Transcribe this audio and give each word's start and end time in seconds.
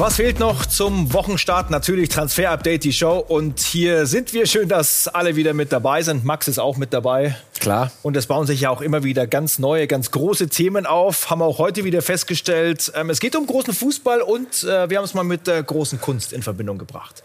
Was 0.00 0.14
fehlt 0.14 0.38
noch 0.38 0.64
zum 0.64 1.12
Wochenstart? 1.12 1.70
Natürlich 1.70 2.08
Transfer 2.08 2.52
Update, 2.52 2.84
die 2.84 2.92
Show. 2.92 3.18
Und 3.18 3.58
hier 3.58 4.06
sind 4.06 4.32
wir. 4.32 4.46
Schön, 4.46 4.68
dass 4.68 5.08
alle 5.08 5.34
wieder 5.34 5.54
mit 5.54 5.72
dabei 5.72 6.02
sind. 6.02 6.24
Max 6.24 6.46
ist 6.46 6.60
auch 6.60 6.76
mit 6.76 6.92
dabei. 6.92 7.36
Klar. 7.58 7.90
Und 8.04 8.16
es 8.16 8.26
bauen 8.26 8.46
sich 8.46 8.60
ja 8.60 8.70
auch 8.70 8.80
immer 8.80 9.02
wieder 9.02 9.26
ganz 9.26 9.58
neue, 9.58 9.88
ganz 9.88 10.12
große 10.12 10.50
Themen 10.50 10.86
auf. 10.86 11.30
Haben 11.30 11.40
wir 11.40 11.46
auch 11.46 11.58
heute 11.58 11.82
wieder 11.82 12.00
festgestellt. 12.00 12.92
Ähm, 12.94 13.10
es 13.10 13.18
geht 13.18 13.34
um 13.34 13.44
großen 13.44 13.74
Fußball 13.74 14.20
und 14.20 14.62
äh, 14.62 14.88
wir 14.88 14.98
haben 14.98 15.04
es 15.04 15.14
mal 15.14 15.24
mit 15.24 15.48
der 15.48 15.64
großen 15.64 16.00
Kunst 16.00 16.32
in 16.32 16.44
Verbindung 16.44 16.78
gebracht. 16.78 17.24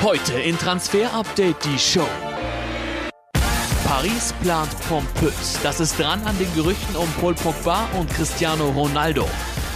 Heute 0.00 0.34
in 0.34 0.56
Transfer 0.58 1.12
Update 1.12 1.56
die 1.64 1.76
Show. 1.76 2.06
Paris 3.90 4.32
plant 4.40 4.70
pompös. 4.88 5.58
Das 5.64 5.80
ist 5.80 5.98
dran 5.98 6.22
an 6.22 6.38
den 6.38 6.54
Gerüchten 6.54 6.94
um 6.94 7.08
Paul 7.20 7.34
Pogba 7.34 7.88
und 7.98 8.08
Cristiano 8.08 8.68
Ronaldo. 8.68 9.28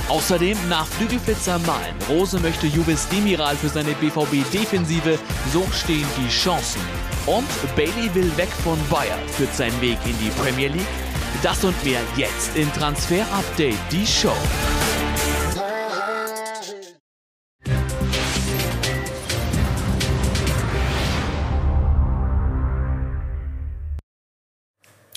Außerdem 0.08 0.56
nach 0.68 0.86
Flügelflitzer 0.86 1.58
Malen. 1.66 1.96
Rose 2.08 2.38
möchte 2.38 2.68
Juves 2.68 3.08
Demiral 3.08 3.56
für 3.56 3.68
seine 3.68 3.90
BVB-Defensive. 3.94 5.18
So 5.52 5.66
stehen 5.72 6.06
die 6.16 6.28
Chancen. 6.28 6.80
Und 7.26 7.48
Bailey 7.74 8.14
will 8.14 8.30
weg 8.36 8.50
von 8.62 8.78
Bayern, 8.88 9.18
führt 9.30 9.52
seinen 9.52 9.80
Weg 9.80 9.98
in 10.06 10.16
die 10.20 10.30
Premier 10.40 10.68
League. 10.68 10.86
Das 11.42 11.64
und 11.64 11.84
mehr 11.84 12.00
jetzt 12.16 12.56
in 12.56 12.72
Transfer 12.72 13.26
Update, 13.32 13.78
die 13.90 14.06
Show. 14.06 14.36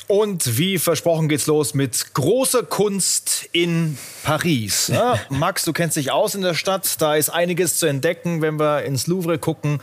Und 0.07 0.57
wie 0.57 0.79
versprochen 0.79 1.27
geht's 1.27 1.47
los 1.47 1.73
mit 1.73 2.13
großer 2.13 2.63
Kunst 2.63 3.49
in 3.51 3.97
Paris. 4.23 4.87
Ja, 4.87 5.19
Max, 5.29 5.65
du 5.65 5.73
kennst 5.73 5.97
dich 5.97 6.11
aus 6.11 6.33
in 6.33 6.41
der 6.41 6.53
Stadt. 6.53 7.01
Da 7.01 7.15
ist 7.15 7.29
einiges 7.29 7.77
zu 7.77 7.87
entdecken, 7.87 8.41
wenn 8.41 8.57
wir 8.57 8.83
ins 8.83 9.07
Louvre 9.07 9.37
gucken. 9.37 9.79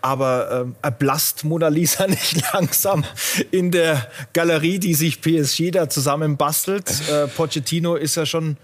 Aber 0.00 0.62
ähm, 0.62 0.76
erblasst 0.80 1.44
Mona 1.44 1.68
Lisa 1.68 2.06
nicht 2.08 2.42
langsam 2.54 3.04
in 3.50 3.70
der 3.70 4.10
Galerie, 4.32 4.78
die 4.78 4.94
sich 4.94 5.20
PSG 5.20 5.72
da 5.72 5.90
zusammen 5.90 6.38
bastelt? 6.38 6.90
Äh, 7.10 7.26
Pochettino 7.28 7.96
ist 7.96 8.14
ja 8.14 8.24
schon 8.24 8.56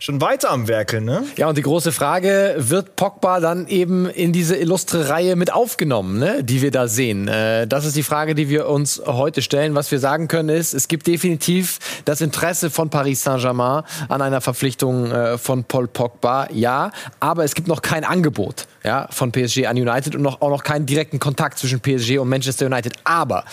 schon 0.00 0.22
weiter 0.22 0.50
am 0.50 0.66
Werkeln, 0.66 1.04
ne? 1.04 1.24
Ja, 1.36 1.48
und 1.48 1.58
die 1.58 1.62
große 1.62 1.92
Frage, 1.92 2.54
wird 2.56 2.96
Pogba 2.96 3.38
dann 3.38 3.68
eben 3.68 4.08
in 4.08 4.32
diese 4.32 4.56
illustre 4.56 5.10
Reihe 5.10 5.36
mit 5.36 5.52
aufgenommen, 5.52 6.18
ne, 6.18 6.42
die 6.42 6.62
wir 6.62 6.70
da 6.70 6.88
sehen? 6.88 7.28
Äh, 7.28 7.66
das 7.66 7.84
ist 7.84 7.96
die 7.96 8.02
Frage, 8.02 8.34
die 8.34 8.48
wir 8.48 8.66
uns 8.66 9.02
heute 9.04 9.42
stellen. 9.42 9.74
Was 9.74 9.90
wir 9.92 9.98
sagen 9.98 10.26
können 10.26 10.48
ist, 10.48 10.72
es 10.72 10.88
gibt 10.88 11.06
definitiv 11.06 11.78
das 12.06 12.22
Interesse 12.22 12.70
von 12.70 12.88
Paris 12.88 13.22
Saint-Germain 13.22 13.82
an 14.08 14.22
einer 14.22 14.40
Verpflichtung 14.40 15.12
äh, 15.12 15.36
von 15.36 15.64
Paul 15.64 15.86
Pogba, 15.86 16.48
ja, 16.50 16.92
aber 17.20 17.44
es 17.44 17.54
gibt 17.54 17.68
noch 17.68 17.82
kein 17.82 18.04
Angebot 18.04 18.66
ja, 18.82 19.06
von 19.10 19.32
PSG 19.32 19.66
an 19.66 19.76
United 19.76 20.14
und 20.16 20.22
noch, 20.22 20.40
auch 20.40 20.50
noch 20.50 20.62
keinen 20.62 20.86
direkten 20.86 21.20
Kontakt 21.20 21.58
zwischen 21.58 21.80
PSG 21.80 22.18
und 22.18 22.30
Manchester 22.30 22.64
United. 22.64 22.94
Aber 23.04 23.44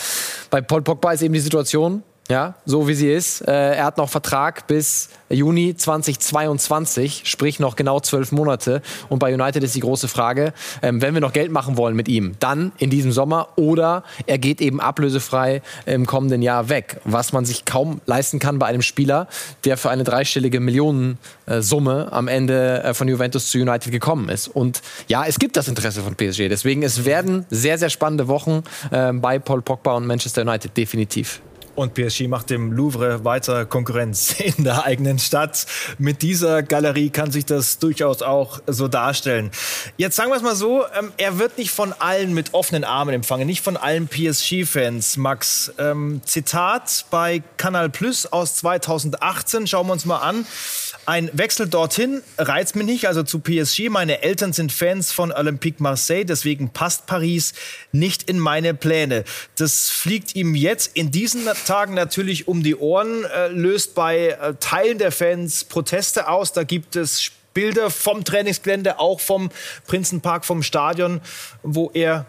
bei 0.50 0.62
Paul 0.62 0.82
Pogba 0.82 1.12
ist 1.12 1.24
eben 1.24 1.34
die 1.34 1.42
Situation, 1.42 2.04
ja, 2.30 2.56
so 2.66 2.88
wie 2.88 2.94
sie 2.94 3.12
ist. 3.12 3.42
Äh, 3.42 3.76
er 3.76 3.86
hat 3.86 3.98
noch 3.98 4.10
Vertrag 4.10 4.68
bis 4.68 5.10
Juni 5.30 5.76
2022, 5.76 7.24
sprich 7.26 7.60
noch 7.60 7.76
genau 7.76 8.00
zwölf 8.00 8.32
Monate. 8.32 8.82
Und 9.10 9.20
bei 9.20 9.34
United 9.34 9.64
ist 9.64 9.76
die 9.76 9.80
große 9.80 10.08
Frage, 10.08 10.54
ähm, 10.82 11.02
wenn 11.02 11.14
wir 11.14 11.22
noch 11.22 11.34
Geld 11.34 11.52
machen 11.52 11.78
wollen 11.78 11.96
mit 11.96 12.08
ihm, 12.08 12.36
dann 12.40 12.72
in 12.78 12.90
diesem 12.90 13.12
Sommer 13.12 13.50
oder 13.56 14.04
er 14.26 14.38
geht 14.38 14.62
eben 14.62 14.82
ablösefrei 14.82 15.62
im 15.86 16.06
kommenden 16.06 16.42
Jahr 16.42 16.70
weg, 16.70 17.00
was 17.06 17.34
man 17.34 17.46
sich 17.46 17.66
kaum 17.66 18.02
leisten 18.06 18.40
kann 18.40 18.60
bei 18.60 18.66
einem 18.68 18.82
Spieler, 18.82 19.28
der 19.64 19.78
für 19.78 19.90
eine 19.90 20.04
dreistellige 20.04 20.60
Millionensumme 20.60 22.12
am 22.12 22.28
Ende 22.28 22.84
äh, 22.84 22.94
von 22.94 23.08
Juventus 23.08 23.50
zu 23.50 23.58
United 23.58 23.92
gekommen 23.92 24.30
ist. 24.30 24.48
Und 24.50 24.82
ja, 25.08 25.26
es 25.26 25.40
gibt 25.40 25.56
das 25.56 25.68
Interesse 25.68 26.02
von 26.02 26.16
PSG. 26.16 26.50
Deswegen, 26.50 26.84
es 26.84 27.06
werden 27.06 27.46
sehr, 27.50 27.78
sehr 27.78 27.90
spannende 27.90 28.28
Wochen 28.28 28.64
äh, 28.92 29.14
bei 29.14 29.40
Paul 29.40 29.62
Pogba 29.62 29.96
und 29.96 30.06
Manchester 30.06 30.42
United, 30.42 30.76
definitiv. 30.76 31.42
Und 31.78 31.94
PSG 31.94 32.28
macht 32.28 32.50
dem 32.50 32.72
Louvre 32.72 33.24
weiter 33.24 33.68
Konkurrenz 33.68 34.40
in 34.40 34.64
der 34.64 34.86
eigenen 34.86 35.20
Stadt. 35.20 35.68
Mit 36.00 36.24
dieser 36.24 36.64
Galerie 36.64 37.12
kann 37.12 37.32
sich 37.32 37.46
das 37.46 37.78
durchaus 37.78 38.24
auch 38.24 38.62
so 38.66 38.88
darstellen. 38.88 39.52
Jetzt 39.96 40.16
sagen 40.16 40.32
wir 40.32 40.38
es 40.38 40.42
mal 40.42 40.56
so, 40.56 40.86
ähm, 40.98 41.12
er 41.18 41.38
wird 41.38 41.60
nicht 41.60 41.70
von 41.70 41.94
allen 41.94 42.34
mit 42.34 42.56
offenen 42.56 42.84
Armen 42.84 43.14
empfangen, 43.14 43.46
nicht 43.46 43.64
von 43.64 43.78
allen 43.78 44.08
PSG-Fans. 44.08 45.18
Max, 45.18 45.72
ähm, 45.78 46.22
Zitat 46.26 47.06
bei 47.12 47.44
Canal 47.58 47.92
Plus 47.92 48.26
aus 48.26 48.56
2018, 48.56 49.68
schauen 49.68 49.86
wir 49.86 49.94
uns 49.94 50.06
mal 50.06 50.18
an. 50.18 50.48
Ein 51.06 51.30
Wechsel 51.32 51.68
dorthin 51.68 52.22
reizt 52.38 52.76
mich 52.76 52.86
nicht, 52.86 53.08
also 53.08 53.22
zu 53.22 53.40
PSG. 53.40 53.90
Meine 53.90 54.24
Eltern 54.24 54.52
sind 54.52 54.74
Fans 54.74 55.12
von 55.12 55.32
Olympique 55.32 55.82
Marseille, 55.82 56.26
deswegen 56.26 56.70
passt 56.70 57.06
Paris 57.06 57.54
nicht 57.92 58.24
in 58.24 58.40
meine 58.40 58.74
Pläne. 58.74 59.24
Das 59.58 59.90
fliegt 59.90 60.36
ihm 60.36 60.56
jetzt 60.56 60.98
in 60.98 61.12
diesen 61.12 61.48
Tagen 61.68 61.94
natürlich 61.94 62.48
um 62.48 62.64
die 62.64 62.76
Ohren, 62.76 63.26
äh, 63.26 63.48
löst 63.50 63.94
bei 63.94 64.30
äh, 64.30 64.54
Teilen 64.60 64.98
der 64.98 65.12
Fans 65.12 65.66
Proteste 65.66 66.30
aus. 66.30 66.54
Da 66.54 66.64
gibt 66.64 66.96
es 66.96 67.32
Bilder 67.54 67.90
vom 67.90 68.24
Trainingsgelände, 68.24 69.00
auch 69.00 69.20
vom 69.20 69.50
Prinzenpark, 69.86 70.46
vom 70.46 70.64
Stadion, 70.64 71.22
wo 71.64 71.92
er 71.94 72.26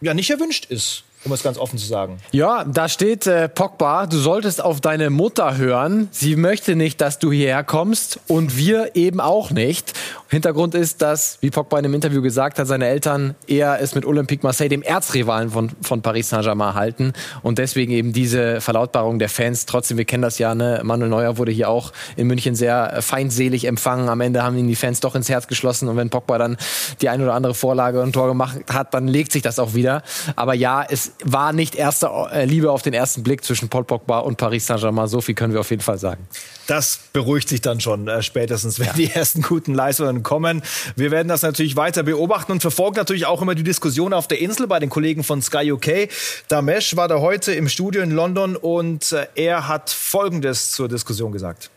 ja 0.00 0.14
nicht 0.14 0.30
erwünscht 0.30 0.66
ist 0.66 1.04
um 1.28 1.34
es 1.34 1.42
ganz 1.42 1.58
offen 1.58 1.78
zu 1.78 1.86
sagen. 1.86 2.18
Ja, 2.32 2.64
da 2.64 2.88
steht 2.88 3.26
äh, 3.26 3.48
Pogba, 3.48 4.06
du 4.06 4.16
solltest 4.16 4.62
auf 4.62 4.80
deine 4.80 5.10
Mutter 5.10 5.56
hören. 5.56 6.08
Sie 6.10 6.36
möchte 6.36 6.74
nicht, 6.74 7.00
dass 7.00 7.18
du 7.18 7.30
hierher 7.30 7.64
kommst 7.64 8.20
und 8.26 8.56
wir 8.56 8.96
eben 8.96 9.20
auch 9.20 9.50
nicht. 9.50 9.92
Hintergrund 10.30 10.74
ist, 10.74 11.00
dass, 11.00 11.38
wie 11.40 11.50
Pogba 11.50 11.78
in 11.78 11.86
einem 11.86 11.94
Interview 11.94 12.20
gesagt 12.20 12.58
hat, 12.58 12.66
seine 12.66 12.86
Eltern 12.86 13.34
eher 13.46 13.80
es 13.80 13.94
mit 13.94 14.04
Olympique 14.04 14.42
Marseille, 14.42 14.68
dem 14.68 14.82
Erzrivalen 14.82 15.50
von, 15.50 15.70
von 15.80 16.02
Paris 16.02 16.28
Saint-Germain, 16.28 16.74
halten 16.74 17.12
und 17.42 17.58
deswegen 17.58 17.92
eben 17.92 18.12
diese 18.12 18.60
Verlautbarung 18.60 19.18
der 19.18 19.30
Fans. 19.30 19.64
Trotzdem, 19.64 19.96
wir 19.96 20.04
kennen 20.04 20.22
das 20.22 20.38
ja, 20.38 20.54
ne? 20.54 20.80
Manuel 20.84 21.10
Neuer 21.10 21.38
wurde 21.38 21.50
hier 21.50 21.70
auch 21.70 21.92
in 22.16 22.26
München 22.26 22.54
sehr 22.54 22.98
feindselig 23.00 23.64
empfangen. 23.64 24.08
Am 24.08 24.20
Ende 24.20 24.42
haben 24.42 24.58
ihn 24.58 24.68
die 24.68 24.76
Fans 24.76 25.00
doch 25.00 25.14
ins 25.14 25.30
Herz 25.30 25.46
geschlossen 25.46 25.88
und 25.88 25.96
wenn 25.96 26.10
Pogba 26.10 26.36
dann 26.36 26.58
die 27.00 27.08
ein 27.08 27.22
oder 27.22 27.34
andere 27.34 27.54
Vorlage 27.54 28.02
und 28.02 28.12
Tor 28.12 28.28
gemacht 28.28 28.58
hat, 28.70 28.92
dann 28.92 29.08
legt 29.08 29.32
sich 29.32 29.42
das 29.42 29.58
auch 29.58 29.74
wieder. 29.74 30.02
Aber 30.36 30.52
ja, 30.54 30.84
es 30.88 31.12
war 31.24 31.52
nicht 31.52 31.74
erste 31.74 32.08
äh, 32.32 32.44
Liebe 32.44 32.70
auf 32.70 32.82
den 32.82 32.94
ersten 32.94 33.22
Blick 33.22 33.44
zwischen 33.44 33.68
Paul 33.68 33.84
Pogba 33.84 34.20
und 34.20 34.36
Paris 34.36 34.66
Saint-Germain. 34.66 35.08
So 35.08 35.20
viel 35.20 35.34
können 35.34 35.52
wir 35.52 35.60
auf 35.60 35.70
jeden 35.70 35.82
Fall 35.82 35.98
sagen. 35.98 36.26
Das 36.66 37.00
beruhigt 37.12 37.48
sich 37.48 37.60
dann 37.60 37.80
schon 37.80 38.08
äh, 38.08 38.22
spätestens, 38.22 38.78
wenn 38.78 38.86
ja. 38.86 38.92
die 38.92 39.10
ersten 39.10 39.42
guten 39.42 39.74
Leistungen 39.74 40.22
kommen. 40.22 40.62
Wir 40.96 41.10
werden 41.10 41.28
das 41.28 41.42
natürlich 41.42 41.76
weiter 41.76 42.02
beobachten 42.02 42.52
und 42.52 42.60
verfolgen 42.60 42.96
natürlich 42.96 43.26
auch 43.26 43.42
immer 43.42 43.54
die 43.54 43.62
Diskussion 43.62 44.12
auf 44.12 44.28
der 44.28 44.40
Insel 44.40 44.66
bei 44.66 44.78
den 44.78 44.90
Kollegen 44.90 45.24
von 45.24 45.42
Sky 45.42 45.72
UK. 45.72 46.08
Damesh 46.48 46.96
war 46.96 47.08
da 47.08 47.20
heute 47.20 47.52
im 47.52 47.68
Studio 47.68 48.02
in 48.02 48.10
London 48.10 48.56
und 48.56 49.12
äh, 49.12 49.26
er 49.34 49.68
hat 49.68 49.90
Folgendes 49.90 50.72
zur 50.72 50.88
Diskussion 50.88 51.32
gesagt. 51.32 51.70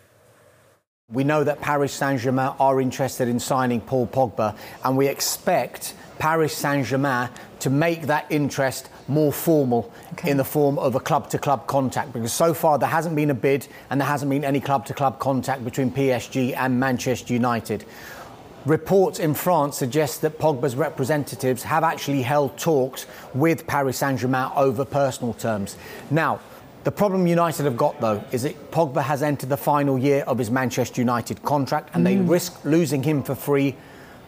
We 1.14 1.26
know 1.26 1.44
that 1.44 1.60
Paris 1.60 1.98
Saint-Germain 1.98 2.52
are 2.58 2.82
interested 2.82 3.28
in 3.28 3.38
signing 3.40 3.82
Paul 3.82 4.08
Pogba 4.08 4.56
and 4.84 4.98
we 4.98 5.10
expect 5.10 5.94
Paris 6.22 6.56
Saint-Germain 6.56 7.30
to 7.62 7.72
make 7.72 8.04
that 8.04 8.28
interest 8.30 8.90
more 9.08 9.34
formal 9.34 9.92
okay. 10.14 10.30
in 10.30 10.38
the 10.38 10.44
form 10.44 10.78
of 10.78 10.94
a 10.94 11.00
club 11.00 11.28
to 11.32 11.40
club 11.40 11.66
contact 11.66 12.14
because 12.14 12.32
so 12.32 12.54
far 12.54 12.78
there 12.78 12.88
hasn't 12.88 13.16
been 13.16 13.32
a 13.32 13.34
bid 13.34 13.68
and 13.90 14.00
there 14.00 14.08
hasn't 14.08 14.30
been 14.30 14.46
any 14.46 14.60
club 14.60 14.86
to 14.86 14.94
club 14.94 15.18
contact 15.18 15.66
between 15.66 15.90
PSG 15.90 16.56
and 16.56 16.80
Manchester 16.80 17.34
United. 17.34 17.86
Reports 18.68 19.18
in 19.18 19.34
France 19.34 19.78
suggest 19.78 20.22
that 20.22 20.38
Pogba's 20.38 20.76
representatives 20.76 21.64
have 21.64 21.84
actually 21.84 22.22
held 22.22 22.56
talks 22.56 23.08
with 23.34 23.66
Paris 23.66 23.98
Saint 23.98 24.20
Germain 24.20 24.52
over 24.56 24.86
personal 24.86 25.34
terms. 25.34 25.76
Now, 26.12 26.40
the 26.84 26.92
problem 26.92 27.26
United 27.26 27.64
have 27.64 27.78
got, 27.78 28.00
though, 28.00 28.24
is 28.32 28.44
that 28.44 28.70
Pogba 28.70 29.02
has 29.02 29.24
entered 29.24 29.50
the 29.50 29.58
final 29.58 29.98
year 29.98 30.24
of 30.28 30.38
his 30.38 30.52
Manchester 30.52 31.02
United 31.02 31.42
contract 31.42 31.90
and 31.96 32.06
mm. 32.06 32.06
they 32.06 32.18
risk 32.18 32.64
losing 32.64 33.02
him 33.02 33.24
for 33.24 33.34
free 33.34 33.76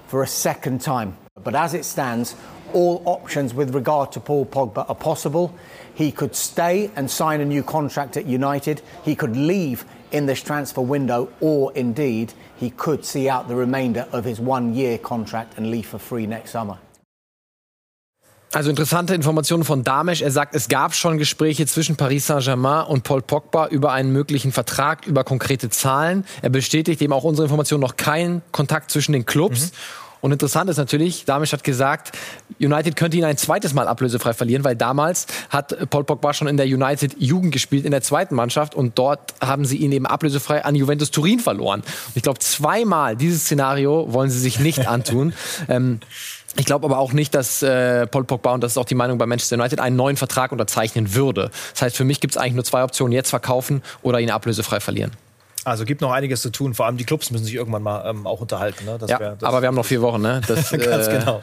for 0.07 0.23
a 0.23 0.27
second 0.27 0.81
time. 0.81 1.17
But 1.43 1.55
as 1.55 1.73
it 1.73 1.85
stands, 1.85 2.35
all 2.73 3.01
options 3.05 3.53
with 3.53 3.73
regard 3.75 4.11
to 4.13 4.19
Paul 4.19 4.45
Pogba 4.45 4.89
are 4.89 4.95
possible. 4.95 5.53
He 5.93 6.11
could 6.11 6.35
stay 6.35 6.89
and 6.95 7.09
sign 7.09 7.41
a 7.41 7.45
new 7.45 7.63
contract 7.63 8.17
at 8.17 8.25
United. 8.25 8.81
He 9.03 9.15
could 9.15 9.35
leave 9.35 9.85
in 10.11 10.25
this 10.27 10.41
transfer 10.43 10.81
window, 10.81 11.29
or 11.39 11.71
indeed, 11.73 12.33
he 12.55 12.69
could 12.69 13.03
see 13.03 13.29
out 13.29 13.47
the 13.47 13.55
remainder 13.55 14.07
of 14.11 14.25
his 14.25 14.39
one 14.39 14.73
year 14.73 14.97
contract 14.97 15.57
and 15.57 15.69
leave 15.69 15.85
for 15.85 15.99
free 15.99 16.27
next 16.27 16.51
summer. 16.51 16.77
Also 18.53 18.69
interessante 18.69 19.15
Informationen 19.15 19.63
von 19.63 19.83
Damesch. 19.83 20.21
Er 20.21 20.29
sagt, 20.29 20.53
es 20.53 20.67
gab 20.67 20.93
schon 20.93 21.17
Gespräche 21.17 21.65
zwischen 21.65 21.95
Paris 21.95 22.27
Saint-Germain 22.27 22.85
und 22.85 23.03
Paul 23.03 23.23
Pogba 23.23 23.65
über 23.67 23.91
einen 23.91 24.13
möglichen 24.13 24.51
Vertrag, 24.51 25.07
über 25.07 25.23
konkrete 25.23 25.71
Zahlen. 25.71 26.23
Er 26.43 26.51
bestätigt 26.51 27.01
eben 27.01 27.13
auch 27.13 27.23
unsere 27.23 27.45
Informationen 27.45 27.81
noch 27.81 27.95
keinen 27.95 28.43
Kontakt 28.51 28.91
zwischen 28.91 29.13
den 29.13 29.25
Clubs. 29.25 29.71
Mhm. 29.71 29.75
Und 30.23 30.31
interessant 30.31 30.69
ist 30.69 30.77
natürlich, 30.77 31.25
Damisch 31.25 31.51
hat 31.51 31.65
gesagt, 31.65 32.17
United 32.57 32.95
könnte 32.95 33.17
ihn 33.17 33.25
ein 33.25 33.35
zweites 33.35 33.73
Mal 33.73 33.89
ablösefrei 33.89 34.31
verlieren, 34.31 34.63
weil 34.63 34.77
damals 34.77 35.27
hat 35.49 35.89
Paul 35.89 36.05
Pogba 36.05 36.33
schon 36.33 36.47
in 36.47 36.55
der 36.55 36.65
United 36.65 37.17
Jugend 37.19 37.51
gespielt, 37.51 37.83
in 37.83 37.91
der 37.91 38.01
zweiten 38.01 38.33
Mannschaft. 38.33 38.73
Und 38.73 38.97
dort 38.97 39.33
haben 39.41 39.65
sie 39.65 39.75
ihn 39.75 39.91
eben 39.91 40.05
ablösefrei 40.05 40.63
an 40.63 40.75
Juventus 40.75 41.11
Turin 41.11 41.39
verloren. 41.39 41.81
Und 41.81 42.15
ich 42.15 42.23
glaube, 42.23 42.39
zweimal 42.39 43.17
dieses 43.17 43.41
Szenario 43.41 44.13
wollen 44.13 44.29
sie 44.29 44.39
sich 44.39 44.61
nicht 44.61 44.87
antun. 44.87 45.33
ähm, 45.67 45.99
ich 46.55 46.65
glaube 46.65 46.85
aber 46.85 46.99
auch 46.99 47.11
nicht, 47.11 47.35
dass 47.35 47.61
äh, 47.61 48.07
Paul 48.07 48.23
Pogba, 48.23 48.53
und 48.53 48.63
das 48.63 48.73
ist 48.73 48.77
auch 48.77 48.85
die 48.85 48.95
Meinung 48.95 49.17
bei 49.17 49.25
Manchester 49.25 49.57
United, 49.57 49.81
einen 49.81 49.97
neuen 49.97 50.15
Vertrag 50.15 50.53
unterzeichnen 50.53 51.15
würde. 51.15 51.51
Das 51.73 51.81
heißt, 51.81 51.97
für 51.97 52.05
mich 52.05 52.21
gibt 52.21 52.35
es 52.35 52.37
eigentlich 52.37 52.53
nur 52.53 52.63
zwei 52.63 52.85
Optionen, 52.85 53.11
jetzt 53.11 53.31
verkaufen 53.31 53.81
oder 54.03 54.21
ihn 54.21 54.31
ablösefrei 54.31 54.79
verlieren. 54.79 55.11
Also 55.65 55.85
gibt 55.85 56.01
noch 56.01 56.11
einiges 56.11 56.41
zu 56.41 56.49
tun. 56.49 56.73
Vor 56.73 56.85
allem 56.85 56.97
die 56.97 57.05
Clubs 57.05 57.31
müssen 57.31 57.45
sich 57.45 57.55
irgendwann 57.55 57.83
mal 57.83 58.09
ähm, 58.09 58.27
auch 58.27 58.41
unterhalten. 58.41 58.85
Ne? 58.85 58.97
ja, 59.07 59.19
wär, 59.19 59.37
aber 59.41 59.61
wir 59.61 59.67
haben 59.67 59.75
noch 59.75 59.85
vier 59.85 60.01
Wochen. 60.01 60.21
Ne? 60.21 60.41
Das, 60.47 60.71
Ganz 60.71 61.07
äh, 61.07 61.19
genau. 61.19 61.41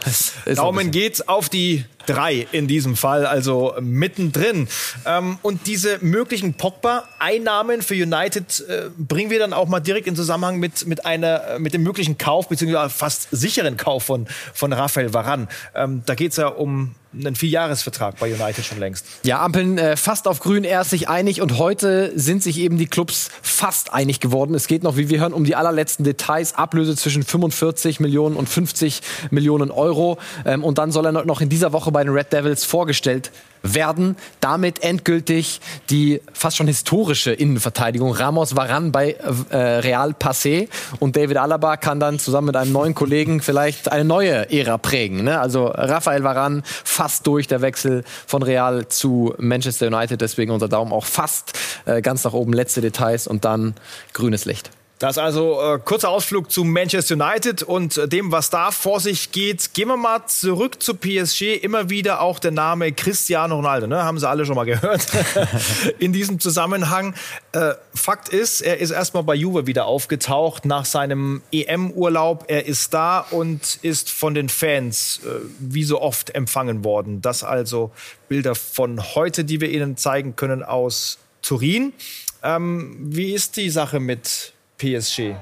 Daumen 0.54 0.90
geht 0.90 1.28
auf 1.28 1.48
die 1.48 1.84
drei 2.06 2.46
in 2.52 2.66
diesem 2.66 2.96
Fall, 2.96 3.26
also 3.26 3.74
mittendrin. 3.80 4.68
Ähm, 5.06 5.38
und 5.42 5.66
diese 5.66 5.98
möglichen 6.00 6.54
Pogba-Einnahmen 6.54 7.82
für 7.82 7.94
United 7.94 8.64
äh, 8.68 8.90
bringen 8.96 9.30
wir 9.30 9.38
dann 9.38 9.52
auch 9.52 9.68
mal 9.68 9.80
direkt 9.80 10.06
in 10.06 10.16
Zusammenhang 10.16 10.58
mit, 10.58 10.86
mit, 10.86 11.04
einer, 11.04 11.58
mit 11.58 11.74
dem 11.74 11.82
möglichen 11.82 12.18
Kauf, 12.18 12.48
beziehungsweise 12.48 12.90
fast 12.90 13.28
sicheren 13.30 13.76
Kauf 13.76 14.04
von, 14.04 14.26
von 14.54 14.72
Raphael 14.72 15.12
Varan. 15.12 15.48
Ähm, 15.74 16.02
da 16.06 16.14
geht 16.14 16.32
es 16.32 16.36
ja 16.36 16.48
um 16.48 16.94
einen 17.12 17.34
Vierjahresvertrag 17.34 18.18
bei 18.18 18.32
United 18.32 18.64
schon 18.64 18.78
längst. 18.78 19.04
Ja, 19.24 19.42
Ampeln 19.42 19.78
äh, 19.78 19.96
fast 19.96 20.28
auf 20.28 20.40
grün 20.40 20.62
erst 20.62 20.90
sich 20.90 21.08
einig 21.08 21.42
und 21.42 21.58
heute 21.58 22.12
sind 22.14 22.42
sich 22.42 22.58
eben 22.58 22.78
die 22.78 22.86
Clubs 22.86 23.30
fast 23.42 23.92
einig 23.92 24.20
geworden. 24.20 24.54
Es 24.54 24.68
geht 24.68 24.84
noch, 24.84 24.96
wie 24.96 25.08
wir 25.08 25.20
hören, 25.20 25.32
um 25.32 25.44
die 25.44 25.56
allerletzten 25.56 26.04
Details. 26.04 26.54
Ablöse 26.54 26.94
zwischen 26.94 27.24
45 27.24 27.98
Millionen 27.98 28.36
und 28.36 28.48
50 28.48 29.00
Millionen 29.30 29.70
Euro. 29.70 30.18
Ähm, 30.44 30.62
und 30.62 30.78
dann 30.78 30.92
soll 30.92 31.06
er 31.06 31.12
noch 31.12 31.40
in 31.40 31.48
dieser 31.48 31.72
Woche 31.72 31.89
bei 31.92 32.04
den 32.04 32.12
Red 32.12 32.32
Devils 32.32 32.64
vorgestellt 32.64 33.30
werden 33.62 34.16
damit 34.40 34.82
endgültig 34.82 35.60
die 35.90 36.20
fast 36.32 36.56
schon 36.56 36.66
historische 36.66 37.32
Innenverteidigung 37.32 38.12
Ramos 38.12 38.56
Varan 38.56 38.92
bei 38.92 39.16
äh, 39.50 39.56
Real 39.56 40.10
passé 40.12 40.68
und 40.98 41.16
David 41.16 41.36
Alaba 41.36 41.76
kann 41.76 42.00
dann 42.00 42.18
zusammen 42.18 42.48
mit 42.48 42.56
einem 42.56 42.72
neuen 42.72 42.94
Kollegen 42.94 43.40
vielleicht 43.40 43.90
eine 43.90 44.04
neue 44.04 44.50
Ära 44.50 44.78
prägen. 44.78 45.24
Ne? 45.24 45.38
Also 45.38 45.66
Rafael 45.66 46.24
Varan 46.24 46.62
fast 46.64 47.26
durch 47.26 47.46
der 47.46 47.60
Wechsel 47.60 48.04
von 48.26 48.42
Real 48.42 48.88
zu 48.88 49.34
Manchester 49.38 49.88
United, 49.88 50.20
deswegen 50.20 50.52
unser 50.52 50.68
Daumen 50.68 50.92
auch 50.92 51.04
fast 51.04 51.58
äh, 51.86 52.00
ganz 52.02 52.24
nach 52.24 52.32
oben, 52.32 52.52
letzte 52.52 52.80
Details 52.80 53.26
und 53.26 53.44
dann 53.44 53.74
grünes 54.12 54.44
Licht. 54.44 54.70
Das 55.00 55.16
also 55.16 55.58
äh, 55.62 55.78
kurzer 55.82 56.10
Ausflug 56.10 56.50
zu 56.50 56.62
Manchester 56.62 57.14
United 57.14 57.62
und 57.62 57.96
äh, 57.96 58.06
dem, 58.06 58.32
was 58.32 58.50
da 58.50 58.70
vor 58.70 59.00
sich 59.00 59.32
geht. 59.32 59.72
Gehen 59.72 59.88
wir 59.88 59.96
mal 59.96 60.26
zurück 60.26 60.82
zu 60.82 60.92
PSG. 60.94 61.54
Immer 61.54 61.88
wieder 61.88 62.20
auch 62.20 62.38
der 62.38 62.50
Name 62.50 62.92
Cristiano 62.92 63.56
Ronaldo, 63.56 63.86
ne? 63.86 64.04
haben 64.04 64.18
Sie 64.18 64.28
alle 64.28 64.44
schon 64.44 64.56
mal 64.56 64.66
gehört 64.66 65.06
in 65.98 66.12
diesem 66.12 66.38
Zusammenhang. 66.38 67.14
Äh, 67.52 67.72
Fakt 67.94 68.28
ist, 68.28 68.60
er 68.60 68.76
ist 68.76 68.90
erstmal 68.90 69.22
bei 69.22 69.34
Juve 69.34 69.66
wieder 69.66 69.86
aufgetaucht 69.86 70.66
nach 70.66 70.84
seinem 70.84 71.40
EM-Urlaub. 71.50 72.44
Er 72.48 72.66
ist 72.66 72.92
da 72.92 73.20
und 73.20 73.78
ist 73.80 74.10
von 74.10 74.34
den 74.34 74.50
Fans 74.50 75.20
äh, 75.24 75.28
wie 75.60 75.84
so 75.84 76.02
oft 76.02 76.34
empfangen 76.34 76.84
worden. 76.84 77.22
Das 77.22 77.42
also 77.42 77.90
Bilder 78.28 78.54
von 78.54 79.02
heute, 79.14 79.44
die 79.44 79.62
wir 79.62 79.70
Ihnen 79.70 79.96
zeigen 79.96 80.36
können 80.36 80.62
aus 80.62 81.16
Turin. 81.40 81.94
Ähm, 82.42 82.96
wie 83.00 83.32
ist 83.32 83.56
die 83.56 83.70
Sache 83.70 83.98
mit 83.98 84.52
PSG. 84.80 85.34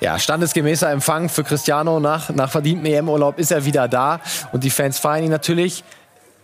Ja, 0.00 0.18
standesgemäßer 0.18 0.90
Empfang 0.90 1.28
für 1.28 1.44
Cristiano 1.44 2.00
nach, 2.00 2.30
nach 2.30 2.50
verdientem 2.50 2.86
EM-Urlaub 2.86 3.38
ist 3.38 3.52
er 3.52 3.64
wieder 3.64 3.86
da 3.86 4.20
und 4.52 4.64
die 4.64 4.70
Fans 4.70 4.98
feiern 4.98 5.24
ihn 5.24 5.30
natürlich. 5.30 5.84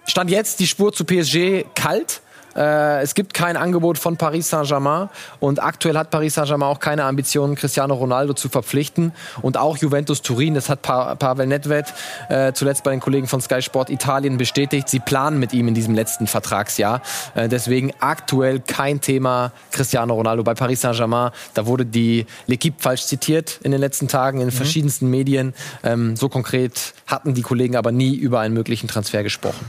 Stand 0.06 0.30
jetzt 0.30 0.60
die 0.60 0.66
Spur 0.66 0.92
zu 0.92 1.04
PSG 1.04 1.64
kalt. 1.74 2.20
Äh, 2.56 3.02
es 3.02 3.14
gibt 3.14 3.34
kein 3.34 3.56
Angebot 3.56 3.98
von 3.98 4.16
Paris 4.16 4.50
Saint-Germain 4.50 5.08
und 5.40 5.62
aktuell 5.62 5.96
hat 5.96 6.10
Paris 6.10 6.34
Saint-Germain 6.34 6.68
auch 6.68 6.80
keine 6.80 7.04
Ambitionen, 7.04 7.54
Cristiano 7.54 7.94
Ronaldo 7.94 8.34
zu 8.34 8.48
verpflichten. 8.48 9.12
Und 9.42 9.56
auch 9.56 9.76
Juventus 9.76 10.22
Turin, 10.22 10.54
das 10.54 10.68
hat 10.68 10.82
pa 10.82 11.14
Pavel 11.14 11.46
Nedved 11.46 11.92
äh, 12.28 12.52
zuletzt 12.52 12.84
bei 12.84 12.90
den 12.90 13.00
Kollegen 13.00 13.26
von 13.26 13.40
Sky 13.40 13.62
Sport 13.62 13.90
Italien 13.90 14.38
bestätigt. 14.38 14.88
Sie 14.88 15.00
planen 15.00 15.38
mit 15.38 15.52
ihm 15.52 15.68
in 15.68 15.74
diesem 15.74 15.94
letzten 15.94 16.26
Vertragsjahr. 16.26 17.02
Äh, 17.34 17.48
deswegen 17.48 17.92
aktuell 18.00 18.60
kein 18.60 19.00
Thema 19.00 19.52
Cristiano 19.70 20.14
Ronaldo 20.14 20.42
bei 20.42 20.54
Paris 20.54 20.80
Saint-Germain. 20.80 21.30
Da 21.54 21.66
wurde 21.66 21.86
die 21.86 22.26
L'Equipe 22.48 22.76
falsch 22.78 23.04
zitiert 23.04 23.60
in 23.62 23.72
den 23.72 23.80
letzten 23.80 24.08
Tagen 24.08 24.40
in 24.40 24.46
mhm. 24.46 24.52
verschiedensten 24.52 25.08
Medien. 25.10 25.54
Ähm, 25.82 26.16
so 26.16 26.28
konkret 26.28 26.94
hatten 27.06 27.34
die 27.34 27.42
Kollegen 27.42 27.76
aber 27.76 27.92
nie 27.92 28.14
über 28.14 28.40
einen 28.40 28.54
möglichen 28.54 28.88
Transfer 28.88 29.22
gesprochen. 29.22 29.64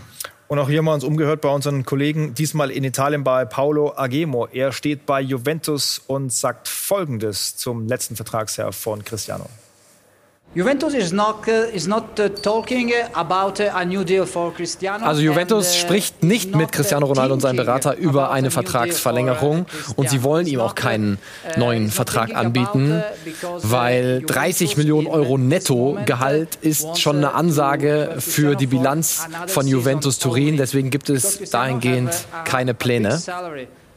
Und 0.47 0.59
auch 0.59 0.69
hier 0.69 0.77
haben 0.77 0.85
wir 0.85 0.93
uns 0.93 1.03
umgehört 1.03 1.41
bei 1.41 1.49
unseren 1.49 1.85
Kollegen, 1.85 2.35
diesmal 2.35 2.69
in 2.69 2.83
Italien 2.83 3.23
bei 3.23 3.45
Paolo 3.45 3.93
Agemo. 3.97 4.47
Er 4.51 4.71
steht 4.71 5.05
bei 5.07 5.19
Juventus 5.19 6.01
und 6.05 6.31
sagt 6.31 6.67
Folgendes 6.67 7.57
zum 7.57 7.87
letzten 7.87 8.15
Vertragsjahr 8.15 8.71
von 8.71 9.03
Cristiano. 9.03 9.49
Also 15.03 15.21
Juventus 15.21 15.65
and, 15.67 15.75
uh, 15.75 15.79
spricht 15.79 16.23
nicht 16.23 16.55
mit 16.55 16.71
Cristiano 16.71 17.07
Ronaldo 17.07 17.33
und 17.33 17.41
seinem 17.41 17.57
Berater 17.57 17.97
über 17.97 18.31
eine 18.31 18.51
Vertragsverlängerung 18.51 19.65
und 19.97 20.09
sie 20.09 20.23
wollen 20.23 20.47
ihm 20.47 20.61
auch 20.61 20.73
keinen 20.75 21.17
neuen 21.57 21.89
Vertrag 21.89 22.33
anbieten, 22.33 23.03
weil 23.63 24.21
30 24.21 24.77
Millionen 24.77 25.07
Euro 25.07 25.37
Netto-Gehalt 25.37 26.55
ist 26.61 26.99
schon 26.99 27.17
eine 27.17 27.33
Ansage 27.33 28.15
für 28.19 28.55
die 28.55 28.67
Bilanz 28.67 29.27
von 29.47 29.67
Juventus 29.67 30.19
Turin. 30.19 30.55
Deswegen 30.55 30.89
gibt 30.89 31.09
es 31.09 31.49
dahingehend 31.49 32.11
keine 32.45 32.73
Pläne. 32.73 33.19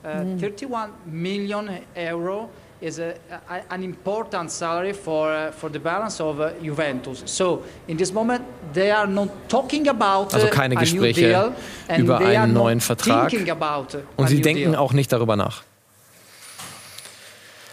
31 0.03 0.69
Millionen 1.06 1.79
Euro 1.95 2.49
is 2.80 2.98
a, 2.98 3.14
a, 3.48 3.60
an 3.70 3.82
important 3.82 4.50
salary 4.50 4.92
for, 4.92 5.30
uh, 5.30 5.52
for 5.52 5.70
the 5.70 5.78
balance 5.78 6.20
of 6.20 6.40
uh, 6.40 6.50
Juventus. 6.62 7.22
So 7.26 7.62
in 7.86 7.96
this 7.96 8.12
moment 8.12 8.42
they 8.72 8.90
are 8.90 9.06
not 9.06 9.28
talking 9.48 9.88
about 9.88 10.32
also 10.34 10.48
keine 10.48 10.76
Gespräche 10.76 11.52
über 11.96 12.19
einen 12.19 12.52
neuen 12.52 12.80
Vertrag 12.80 13.32
und 14.16 14.28
sie 14.28 14.40
denken 14.40 14.75
auch 14.75 14.92
nicht 14.92 15.12
darüber 15.12 15.36
nach. 15.36 15.62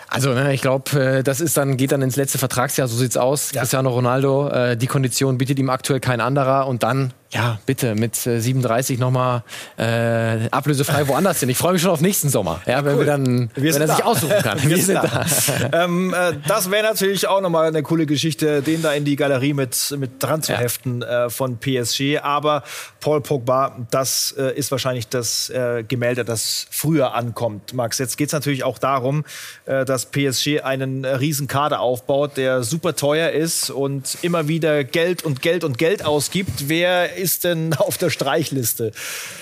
Also, 0.08 0.34
ne, 0.34 0.54
ich 0.54 0.62
glaube, 0.62 0.98
äh, 0.98 1.24
das 1.24 1.42
ist 1.42 1.58
dann, 1.58 1.76
geht 1.76 1.92
dann 1.92 2.02
ins 2.02 2.16
letzte 2.16 2.38
Vertragsjahr, 2.38 2.88
so 2.88 2.96
sieht's 2.96 3.18
aus. 3.18 3.52
Ja. 3.52 3.60
Cristiano 3.60 3.90
Ronaldo, 3.90 4.48
äh, 4.48 4.78
die 4.78 4.88
Kondition 4.88 5.38
bietet 5.38 5.60
ihm 5.60 5.70
aktuell 5.70 6.00
kein 6.00 6.22
anderer 6.22 6.68
und 6.68 6.84
dann 6.84 7.12
ja, 7.36 7.60
bitte, 7.66 7.96
mit 7.96 8.16
37 8.16 8.98
nochmal 8.98 9.44
äh, 9.78 10.48
ablösefrei 10.52 11.06
woanders 11.10 11.42
hin. 11.42 11.50
Ich 11.50 11.58
freue 11.58 11.74
mich 11.74 11.82
schon 11.82 11.92
auf 11.92 12.00
nächsten 12.00 12.30
Sommer, 12.30 12.62
ja, 12.66 12.86
wenn, 12.86 12.94
cool. 12.94 13.00
wir 13.00 13.06
dann, 13.06 13.50
wir 13.56 13.74
wenn 13.74 13.82
er 13.82 13.90
sich 13.90 14.06
aussuchen 14.06 14.42
kann. 14.42 14.64
wir, 14.64 14.70
wir 14.70 14.82
sind 14.82 14.96
da. 14.96 15.26
da. 15.70 15.84
ähm, 15.84 16.14
äh, 16.14 16.36
das 16.48 16.72
wäre 16.72 16.84
natürlich 16.84 17.28
auch 17.28 17.42
nochmal 17.42 17.68
eine 17.68 17.84
coole 17.84 18.06
Geschichte, 18.06 18.62
den 18.62 18.82
da 18.82 18.94
in 18.94 19.04
die 19.04 19.18
Galerie 19.18 19.54
mit, 19.54 19.94
mit 20.00 20.24
dran 20.24 20.44
zu 20.44 20.54
ja. 20.54 20.60
heften 20.60 21.02
äh, 21.02 21.30
von 21.30 21.58
PSG. 21.58 22.20
Aber 22.22 22.64
Paul 23.02 23.20
Pogba, 23.20 23.86
das 23.92 24.34
äh, 24.38 24.58
ist 24.58 24.72
wahrscheinlich 24.72 25.10
das 25.10 25.50
äh, 25.50 25.84
Gemälde, 25.86 26.24
das 26.24 26.68
früher 26.72 27.16
ankommt, 27.16 27.74
Max. 27.74 28.00
Jetzt 28.00 28.18
geht 28.18 28.28
es 28.28 28.34
natürlich 28.34 28.64
auch 28.64 28.78
darum, 28.78 29.26
äh, 29.66 29.84
dass 29.84 30.06
PSG 30.06 30.62
einen 30.62 31.04
riesen 31.04 31.48
Kader 31.48 31.82
aufbaut, 31.82 32.38
der 32.38 32.64
super 32.64 32.96
teuer 32.96 33.32
ist 33.32 33.72
und 33.72 34.20
immer 34.22 34.48
wieder 34.48 34.86
Geld 34.86 35.24
und 35.24 35.42
Geld 35.42 35.66
und 35.66 35.78
Geld 35.78 36.06
ausgibt. 36.06 36.70
Wer 36.70 37.18
ist 37.26 37.44
denn 37.44 37.74
auf 37.78 37.98
der 37.98 38.12
Streichliste? 38.12 38.92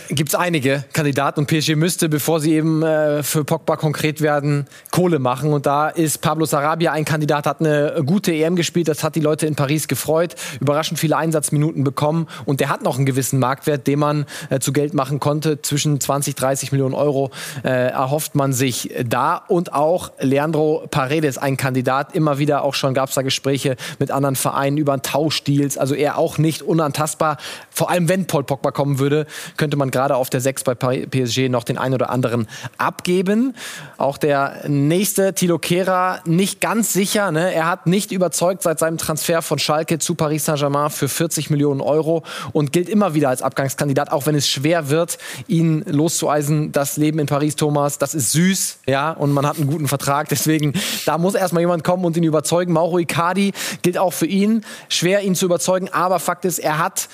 Gibt 0.10 0.30
es 0.30 0.36
einige 0.36 0.86
Kandidaten 0.94 1.42
und 1.42 1.48
PSG 1.48 1.76
müsste, 1.76 2.08
bevor 2.08 2.40
sie 2.40 2.54
eben 2.54 2.82
äh, 2.82 3.22
für 3.24 3.44
Pogba 3.44 3.76
konkret 3.76 4.22
werden, 4.22 4.68
Kohle 4.92 5.20
machen. 5.20 5.52
Und 5.52 5.66
da 5.66 5.90
ist 5.90 6.22
Pablo 6.22 6.46
Sarabia 6.46 6.94
ein 6.94 7.04
Kandidat, 7.04 7.46
hat 7.46 7.60
eine 7.60 8.02
gute 8.06 8.34
EM 8.34 8.56
gespielt, 8.56 8.88
das 8.88 9.04
hat 9.04 9.16
die 9.16 9.20
Leute 9.20 9.46
in 9.46 9.56
Paris 9.56 9.88
gefreut, 9.88 10.36
überraschend 10.62 11.00
viele 11.00 11.18
Einsatzminuten 11.18 11.84
bekommen 11.84 12.28
und 12.46 12.62
der 12.62 12.70
hat 12.70 12.84
noch 12.84 12.96
einen 12.96 13.06
gewissen 13.06 13.40
Marktwert, 13.40 13.86
den 13.86 14.00
man 14.00 14.26
äh, 14.50 14.60
zu 14.60 14.72
Geld 14.72 14.94
machen 14.94 15.20
konnte. 15.20 15.62
Zwischen 15.62 16.00
20, 16.00 16.36
30 16.36 16.72
Millionen 16.72 16.94
Euro 16.94 17.32
äh, 17.64 17.90
erhofft 17.90 18.36
man 18.36 18.54
sich 18.54 18.94
da. 19.06 19.44
Und 19.48 19.74
auch 19.74 20.12
Leandro 20.20 20.88
Paredes, 20.90 21.38
ein 21.38 21.58
Kandidat, 21.58 22.16
immer 22.16 22.38
wieder 22.40 22.64
auch 22.64 22.76
schon 22.76 22.94
gab 22.94 23.10
es 23.10 23.16
da 23.16 23.22
Gespräche 23.22 23.76
mit 24.00 24.10
anderen 24.10 24.36
Vereinen 24.36 24.78
über 24.78 24.94
einen 24.94 25.02
Tauschdeals, 25.02 25.78
also 25.78 25.96
er 25.96 26.18
auch 26.18 26.38
nicht 26.38 26.62
unantastbar 26.62 27.38
vor 27.74 27.90
allem 27.90 28.08
wenn 28.10 28.28
Paul 28.28 28.44
Pogba 28.44 28.72
kommen 28.72 29.00
würde, 29.00 29.26
könnte 29.58 29.78
man 29.78 29.92
gerade 29.92 30.16
auf 30.16 30.30
der 30.30 30.42
6 30.42 30.64
bei 30.64 30.76
PSG 30.76 31.50
noch 31.50 31.64
den 31.64 31.78
einen 31.78 31.96
oder 31.96 32.10
anderen 32.10 32.48
abgeben. 32.78 33.56
Auch 33.98 34.18
der 34.18 34.68
nächste, 34.68 35.34
Tilo 35.34 35.58
Kehrer, 35.58 36.22
nicht 36.26 36.62
ganz 36.62 36.94
sicher. 36.94 37.32
Ne? 37.32 37.54
Er 37.54 37.68
hat 37.68 37.88
nicht 37.88 38.12
überzeugt 38.12 38.62
seit 38.62 38.80
seinem 38.80 38.98
Transfer 38.98 39.42
von 39.42 39.60
Schalke 39.60 40.00
zu 40.00 40.16
Paris 40.16 40.46
Saint-Germain 40.46 40.92
für 40.92 41.08
40 41.08 41.50
Millionen 41.50 41.82
Euro 41.82 42.24
und 42.52 42.72
gilt 42.72 42.90
immer 42.90 43.14
wieder 43.14 43.30
als 43.30 43.42
Abgangskandidat, 43.42 44.12
auch 44.12 44.26
wenn 44.26 44.36
es 44.36 44.48
schwer 44.48 44.90
wird, 44.90 45.18
ihn 45.48 45.84
loszueisen. 45.88 46.72
Das 46.72 46.98
Leben 46.98 47.20
in 47.20 47.26
Paris, 47.26 47.56
Thomas, 47.56 47.98
das 47.98 48.14
ist 48.14 48.32
süß, 48.32 48.80
ja, 48.88 49.12
und 49.12 49.32
man 49.32 49.48
hat 49.48 49.58
einen 49.58 49.68
guten 49.68 49.88
Vertrag. 49.88 50.30
Deswegen, 50.30 50.74
da 51.06 51.18
muss 51.18 51.36
erstmal 51.36 51.62
jemand 51.62 51.84
kommen 51.84 52.06
und 52.06 52.16
ihn 52.18 52.24
überzeugen. 52.24 52.74
Mauro 52.74 53.00
Icardi 53.00 53.54
gilt 53.82 53.98
auch 53.98 54.14
für 54.14 54.28
ihn. 54.28 54.64
Schwer, 54.90 55.22
ihn 55.22 55.36
zu 55.36 55.46
überzeugen, 55.46 55.90
aber 55.92 56.20
Fakt 56.20 56.46
ist, 56.46 56.60
er 56.60 56.78
hat 56.78 57.10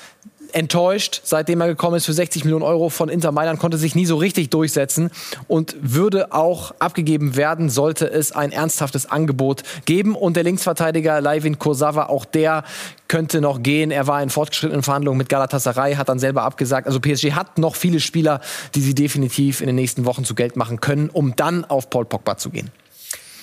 enttäuscht, 0.54 1.22
seitdem 1.24 1.62
er 1.62 1.68
gekommen 1.68 1.98
ist 1.98 2.06
für 2.06 2.14
60 2.14 2.44
Millionen 2.44 2.64
Euro 2.64 2.90
von 2.90 3.10
Inter 3.10 3.32
Mailand, 3.32 3.60
konnte 3.60 3.78
sich 3.78 3.96
nie 3.96 4.06
so 4.06 4.18
richtig 4.18 4.50
durchsetzen 4.50 5.12
und 5.48 5.76
würde 5.82 6.34
auch 6.34 6.74
abgegeben 6.80 7.36
werden, 7.36 7.70
sollte 7.70 8.10
es 8.10 8.32
ein 8.32 8.52
ernsthaftes 8.52 9.06
Angebot 9.06 9.64
geben. 9.86 10.16
Und 10.16 10.36
der 10.36 10.44
Linksverteidiger 10.44 11.22
Leivin 11.22 11.60
Kursawa, 11.60 12.08
auch 12.08 12.26
der 12.26 12.64
könnte 13.08 13.42
noch 13.42 13.64
gehen. 13.64 13.92
Er 13.92 14.08
war 14.08 14.22
in 14.22 14.30
fortgeschrittenen 14.30 14.84
Verhandlungen 14.84 15.18
mit 15.18 15.30
Galatasaray, 15.30 15.96
hat 15.96 16.10
dann 16.10 16.20
selber 16.20 16.44
abgesagt. 16.44 16.88
Also 16.88 17.00
PSG 17.00 17.32
hat 17.34 17.58
noch 17.58 17.76
viele 17.76 18.00
Spieler, 18.00 18.42
die 18.76 18.82
sie 18.82 18.96
definitiv 18.96 19.62
in 19.62 19.68
den 19.68 19.76
nächsten 19.76 20.06
Wochen 20.06 20.24
zu 20.24 20.36
Geld 20.36 20.56
machen 20.56 20.80
können, 20.80 21.10
um 21.10 21.36
dann 21.36 21.66
auf 21.66 21.90
Paul 21.90 22.06
Pogba 22.06 22.38
zu 22.38 22.50
gehen. 22.50 22.72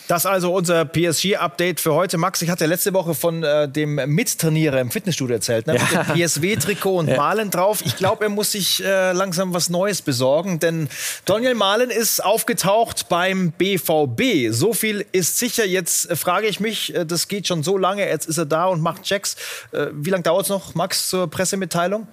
Das 0.08 0.25
also 0.25 0.52
unser 0.54 0.84
PSG-Update 0.84 1.80
für 1.80 1.94
heute. 1.94 2.16
Max, 2.16 2.40
ich 2.40 2.48
hatte 2.48 2.66
letzte 2.66 2.92
Woche 2.94 3.14
von 3.14 3.42
äh, 3.42 3.68
dem 3.68 3.94
Mittrainierer 3.94 4.80
im 4.80 4.90
Fitnessstudio 4.90 5.34
erzählt, 5.34 5.66
ne? 5.66 5.75
Ja. 5.76 5.82
mit 5.82 5.92
dem 5.92 6.14
PSW-Trikot 6.14 6.96
und 6.96 7.08
ja. 7.08 7.16
Malen 7.16 7.50
drauf. 7.50 7.82
Ich 7.84 7.96
glaube, 7.96 8.25
er 8.25 8.30
muss 8.30 8.52
sich 8.52 8.84
äh, 8.84 9.12
langsam 9.12 9.52
was 9.52 9.68
Neues 9.68 10.02
besorgen, 10.02 10.60
denn 10.60 10.88
Daniel 11.25 11.54
Malen 11.54 11.90
ist 11.90 12.25
aufgetaucht 12.25 13.08
beim 13.08 13.50
BVB. 13.50 14.52
So 14.52 14.72
viel 14.72 15.04
ist 15.10 15.38
sicher. 15.38 15.66
Jetzt 15.66 16.08
äh, 16.08 16.14
frage 16.14 16.46
ich 16.46 16.60
mich, 16.60 16.94
äh, 16.94 17.04
das 17.04 17.26
geht 17.26 17.48
schon 17.48 17.64
so 17.64 17.76
lange, 17.76 18.08
jetzt 18.08 18.28
ist 18.28 18.38
er 18.38 18.46
da 18.46 18.66
und 18.66 18.80
macht 18.82 19.02
Checks. 19.02 19.34
Äh, 19.72 19.86
wie 19.92 20.10
lange 20.10 20.22
dauert 20.22 20.44
es 20.44 20.50
noch, 20.50 20.76
Max, 20.76 21.08
zur 21.08 21.28
Pressemitteilung? 21.28 22.06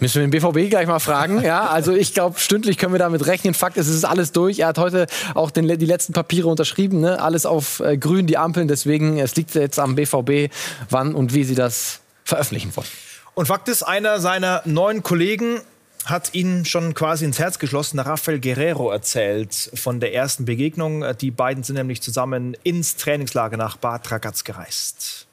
Müssen 0.00 0.20
wir 0.20 0.28
den 0.28 0.30
BVB 0.30 0.68
gleich 0.68 0.86
mal 0.86 0.98
fragen. 0.98 1.42
Ja, 1.42 1.66
also 1.66 1.92
ich 1.92 2.12
glaube, 2.12 2.38
stündlich 2.38 2.76
können 2.76 2.92
wir 2.92 2.98
damit 2.98 3.26
rechnen. 3.26 3.54
Fakt 3.54 3.78
ist, 3.78 3.88
es 3.88 3.96
ist 3.96 4.04
alles 4.04 4.32
durch. 4.32 4.58
Er 4.58 4.68
hat 4.68 4.78
heute 4.78 5.06
auch 5.34 5.50
den, 5.50 5.66
die 5.78 5.86
letzten 5.86 6.12
Papiere 6.12 6.48
unterschrieben. 6.48 7.00
Ne? 7.00 7.21
Alles 7.22 7.46
auf 7.46 7.80
äh, 7.80 7.96
grün, 7.96 8.26
die 8.26 8.38
Ampeln. 8.38 8.68
Deswegen, 8.68 9.18
es 9.18 9.36
liegt 9.36 9.54
jetzt 9.54 9.78
am 9.78 9.94
BVB, 9.94 10.52
wann 10.90 11.14
und 11.14 11.34
wie 11.34 11.44
sie 11.44 11.54
das 11.54 12.00
veröffentlichen 12.24 12.74
wollen. 12.76 12.88
Und 13.34 13.46
Fakt 13.46 13.68
ist, 13.68 13.82
einer 13.82 14.20
seiner 14.20 14.62
neuen 14.64 15.02
Kollegen 15.02 15.60
hat 16.04 16.34
ihn 16.34 16.64
schon 16.64 16.94
quasi 16.94 17.24
ins 17.24 17.38
Herz 17.38 17.58
geschlossen. 17.58 17.98
Rafael 17.98 18.40
Guerrero 18.40 18.90
erzählt 18.90 19.70
von 19.74 20.00
der 20.00 20.14
ersten 20.14 20.44
Begegnung. 20.44 21.04
Die 21.20 21.30
beiden 21.30 21.62
sind 21.62 21.76
nämlich 21.76 22.02
zusammen 22.02 22.56
ins 22.64 22.96
Trainingslager 22.96 23.56
nach 23.56 23.76
Bad 23.76 24.10
Ragaz 24.10 24.44
gereist. 24.44 25.26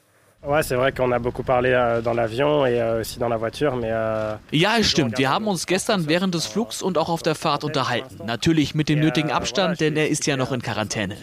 Euh, 3.84 3.86
euh, 3.92 4.38
ja, 4.52 4.78
es 4.78 4.90
stimmt. 4.90 5.18
Wir 5.18 5.28
haben 5.28 5.46
uns 5.46 5.66
gestern 5.66 6.08
während 6.08 6.34
des 6.34 6.46
Flugs 6.46 6.80
und 6.80 6.96
auch 6.96 7.10
auf 7.10 7.22
der 7.22 7.34
Fahrt 7.34 7.62
unterhalten. 7.62 8.24
Natürlich 8.24 8.74
mit 8.74 8.88
dem 8.88 9.00
nötigen 9.00 9.30
Abstand, 9.30 9.80
denn 9.80 9.98
er 9.98 10.08
ist 10.08 10.26
ja 10.26 10.38
noch 10.38 10.50
in 10.50 10.62
Quarantäne. 10.62 11.16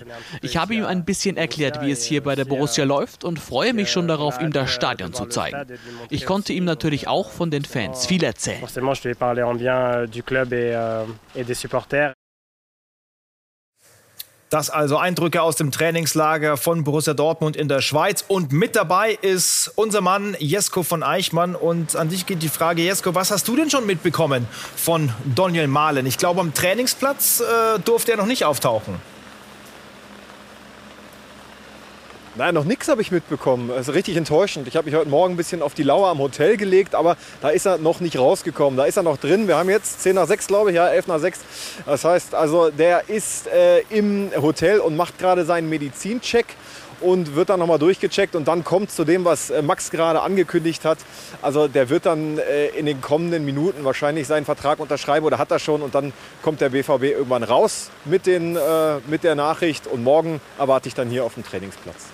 Ich 0.43 0.57
habe 0.57 0.75
ihm 0.75 0.85
ein 0.85 1.03
bisschen 1.03 1.35
erklärt, 1.35 1.81
wie 1.81 1.89
es 1.89 2.03
hier 2.03 2.21
bei 2.21 2.35
der 2.35 2.45
Borussia 2.45 2.85
läuft 2.85 3.23
und 3.23 3.39
freue 3.39 3.73
mich 3.73 3.89
schon 3.89 4.07
darauf, 4.07 4.39
ihm 4.39 4.51
das 4.51 4.69
Stadion 4.69 5.13
zu 5.13 5.25
zeigen. 5.25 5.65
Ich 6.11 6.27
konnte 6.27 6.53
ihm 6.53 6.65
natürlich 6.65 7.07
auch 7.07 7.31
von 7.31 7.49
den 7.49 7.65
Fans 7.65 8.05
viel 8.05 8.23
erzählen. 8.23 8.61
Das 14.49 14.69
also 14.69 14.97
Eindrücke 14.97 15.41
aus 15.41 15.57
dem 15.57 15.71
Trainingslager 15.71 16.55
von 16.55 16.85
Borussia 16.85 17.13
Dortmund 17.13 17.57
in 17.57 17.67
der 17.67 17.81
Schweiz. 17.81 18.23
Und 18.27 18.53
mit 18.53 18.77
dabei 18.77 19.17
ist 19.21 19.73
unser 19.75 19.99
Mann 19.99 20.37
Jesko 20.39 20.83
von 20.83 21.03
Eichmann. 21.03 21.53
Und 21.53 21.97
an 21.97 22.07
dich 22.07 22.25
geht 22.25 22.41
die 22.41 22.47
Frage, 22.47 22.81
Jesko, 22.81 23.13
was 23.13 23.29
hast 23.29 23.47
du 23.49 23.57
denn 23.57 23.69
schon 23.69 23.85
mitbekommen 23.85 24.47
von 24.77 25.11
Daniel 25.35 25.67
Mahlen? 25.67 26.05
Ich 26.05 26.17
glaube, 26.17 26.39
am 26.39 26.53
Trainingsplatz 26.53 27.41
äh, 27.41 27.79
durfte 27.79 28.11
er 28.11 28.17
noch 28.17 28.25
nicht 28.25 28.45
auftauchen. 28.45 29.01
Nein, 32.37 32.53
noch 32.53 32.65
nichts 32.65 32.87
habe 32.87 33.01
ich 33.01 33.11
mitbekommen. 33.11 33.69
Das 33.69 33.87
ist 33.87 33.95
richtig 33.95 34.15
enttäuschend. 34.15 34.67
Ich 34.67 34.75
habe 34.75 34.85
mich 34.85 34.93
heute 34.93 35.09
Morgen 35.09 35.33
ein 35.33 35.37
bisschen 35.37 35.63
auf 35.63 35.73
die 35.73 35.81
Lauer 35.81 36.09
am 36.09 36.19
Hotel 36.19 36.55
gelegt, 36.55 36.93
aber 36.93 37.17
da 37.41 37.49
ist 37.49 37.65
er 37.65 37.79
noch 37.79 37.99
nicht 37.99 38.19
rausgekommen. 38.19 38.77
Da 38.77 38.85
ist 38.85 38.95
er 38.95 39.01
noch 39.01 39.17
drin. 39.17 39.47
Wir 39.47 39.57
haben 39.57 39.71
jetzt 39.71 40.03
10 40.03 40.13
nach 40.13 40.27
6, 40.27 40.45
glaube 40.45 40.69
ich, 40.69 40.75
ja, 40.75 40.87
11 40.87 41.07
nach 41.07 41.17
6. 41.17 41.39
Das 41.87 42.05
heißt, 42.05 42.35
also 42.35 42.69
der 42.69 43.09
ist 43.09 43.47
äh, 43.47 43.79
im 43.89 44.29
Hotel 44.39 44.79
und 44.81 44.95
macht 44.95 45.17
gerade 45.17 45.45
seinen 45.45 45.67
Medizincheck 45.67 46.45
und 47.01 47.35
wird 47.35 47.49
dann 47.49 47.59
nochmal 47.59 47.79
durchgecheckt 47.79 48.35
und 48.35 48.47
dann 48.47 48.63
kommt 48.63 48.91
zu 48.91 49.03
dem, 49.03 49.25
was 49.25 49.49
äh, 49.49 49.63
Max 49.63 49.89
gerade 49.89 50.21
angekündigt 50.21 50.85
hat. 50.85 50.99
Also 51.41 51.67
der 51.67 51.89
wird 51.89 52.05
dann 52.05 52.37
äh, 52.37 52.67
in 52.67 52.85
den 52.85 53.01
kommenden 53.01 53.45
Minuten 53.45 53.83
wahrscheinlich 53.83 54.27
seinen 54.27 54.45
Vertrag 54.45 54.79
unterschreiben 54.79 55.25
oder 55.25 55.39
hat 55.39 55.49
er 55.49 55.57
schon 55.57 55.81
und 55.81 55.95
dann 55.95 56.13
kommt 56.43 56.61
der 56.61 56.69
BVB 56.69 57.03
irgendwann 57.03 57.41
raus 57.41 57.89
mit, 58.05 58.27
den, 58.27 58.55
äh, 58.55 58.97
mit 59.07 59.23
der 59.23 59.33
Nachricht 59.33 59.87
und 59.87 60.03
morgen 60.03 60.39
erwarte 60.59 60.87
ich 60.87 60.93
dann 60.93 61.09
hier 61.09 61.23
auf 61.23 61.33
dem 61.33 61.43
Trainingsplatz. 61.43 62.05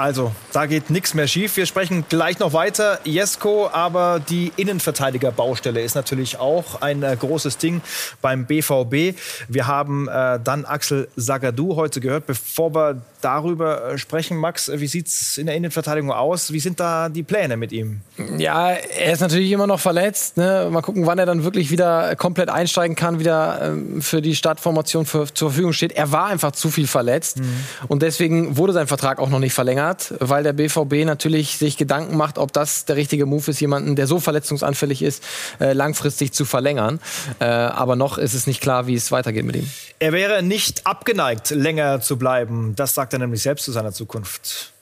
Also, 0.00 0.32
da 0.54 0.64
geht 0.64 0.88
nichts 0.88 1.12
mehr 1.12 1.26
schief. 1.26 1.58
Wir 1.58 1.66
sprechen 1.66 2.06
gleich 2.08 2.38
noch 2.38 2.54
weiter. 2.54 3.00
Jesko, 3.04 3.68
aber 3.70 4.18
die 4.18 4.50
Innenverteidigerbaustelle 4.56 5.82
ist 5.82 5.94
natürlich 5.94 6.38
auch 6.38 6.80
ein 6.80 7.02
äh, 7.02 7.14
großes 7.20 7.58
Ding 7.58 7.82
beim 8.22 8.46
BVB. 8.46 9.14
Wir 9.48 9.66
haben 9.66 10.08
äh, 10.08 10.40
dann 10.42 10.64
Axel 10.64 11.08
Sagadou 11.16 11.76
heute 11.76 12.00
gehört. 12.00 12.26
Bevor 12.26 12.74
wir 12.74 13.02
darüber 13.20 13.90
äh, 13.90 13.98
sprechen, 13.98 14.38
Max, 14.38 14.70
wie 14.74 14.86
sieht 14.86 15.08
es 15.08 15.36
in 15.36 15.44
der 15.44 15.54
Innenverteidigung 15.54 16.10
aus? 16.10 16.50
Wie 16.50 16.60
sind 16.60 16.80
da 16.80 17.10
die 17.10 17.22
Pläne 17.22 17.58
mit 17.58 17.70
ihm? 17.70 18.00
Ja, 18.38 18.70
er 18.70 19.12
ist 19.12 19.20
natürlich 19.20 19.52
immer 19.52 19.66
noch 19.66 19.80
verletzt. 19.80 20.38
Ne? 20.38 20.66
Mal 20.70 20.80
gucken, 20.80 21.04
wann 21.04 21.18
er 21.18 21.26
dann 21.26 21.44
wirklich 21.44 21.70
wieder 21.70 22.16
komplett 22.16 22.48
einsteigen 22.48 22.96
kann, 22.96 23.20
wieder 23.20 23.60
ähm, 23.60 24.00
für 24.00 24.22
die 24.22 24.34
Startformation 24.34 25.04
für, 25.04 25.26
zur 25.26 25.50
Verfügung 25.50 25.74
steht. 25.74 25.92
Er 25.92 26.10
war 26.10 26.28
einfach 26.28 26.52
zu 26.52 26.70
viel 26.70 26.86
verletzt 26.86 27.38
mhm. 27.38 27.52
und 27.88 28.00
deswegen 28.00 28.56
wurde 28.56 28.72
sein 28.72 28.86
Vertrag 28.86 29.18
auch 29.18 29.28
noch 29.28 29.40
nicht 29.40 29.52
verlängert 29.52 29.89
hat, 29.90 30.14
weil 30.20 30.42
der 30.42 30.52
BVB 30.52 31.04
natürlich 31.04 31.58
sich 31.58 31.76
Gedanken 31.76 32.16
macht, 32.16 32.38
ob 32.38 32.52
das 32.52 32.84
der 32.84 32.96
richtige 32.96 33.26
Move 33.26 33.50
ist, 33.50 33.60
jemanden, 33.60 33.96
der 33.96 34.06
so 34.06 34.20
verletzungsanfällig 34.20 35.02
ist, 35.02 35.22
äh, 35.60 35.72
langfristig 35.72 36.32
zu 36.32 36.44
verlängern. 36.44 37.00
Äh, 37.40 37.44
aber 37.44 37.96
noch 37.96 38.16
ist 38.16 38.34
es 38.34 38.46
nicht 38.46 38.60
klar, 38.60 38.86
wie 38.86 38.94
es 38.94 39.10
weitergeht 39.12 39.44
mit 39.44 39.56
ihm. 39.56 39.68
Er 39.98 40.12
wäre 40.12 40.42
nicht 40.42 40.86
abgeneigt, 40.86 41.50
länger 41.50 42.00
zu 42.00 42.16
bleiben. 42.16 42.74
Das 42.76 42.94
sagt 42.94 43.12
er 43.12 43.18
nämlich 43.18 43.42
selbst 43.42 43.64
zu 43.64 43.72
seiner 43.72 43.92
Zukunft. 43.92 44.72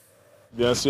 Natürlich 0.57 0.81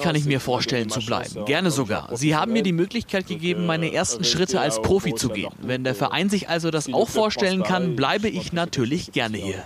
kann 0.00 0.14
ich 0.14 0.24
mir 0.24 0.40
vorstellen 0.40 0.88
zu 0.88 1.00
bleiben, 1.00 1.44
gerne 1.44 1.70
sogar. 1.70 2.08
Sie 2.16 2.34
haben 2.34 2.52
mir 2.54 2.62
die 2.62 2.72
Möglichkeit 2.72 3.26
gegeben, 3.26 3.66
meine 3.66 3.92
ersten 3.92 4.24
Schritte 4.24 4.58
als 4.60 4.80
Profi 4.80 5.14
zu 5.14 5.28
gehen. 5.28 5.52
Wenn 5.60 5.84
der 5.84 5.94
Verein 5.94 6.30
sich 6.30 6.48
also 6.48 6.70
das 6.70 6.90
auch 6.92 7.10
vorstellen 7.10 7.62
kann, 7.62 7.94
bleibe 7.94 8.28
ich 8.28 8.54
natürlich 8.54 9.12
gerne 9.12 9.36
hier. 9.36 9.62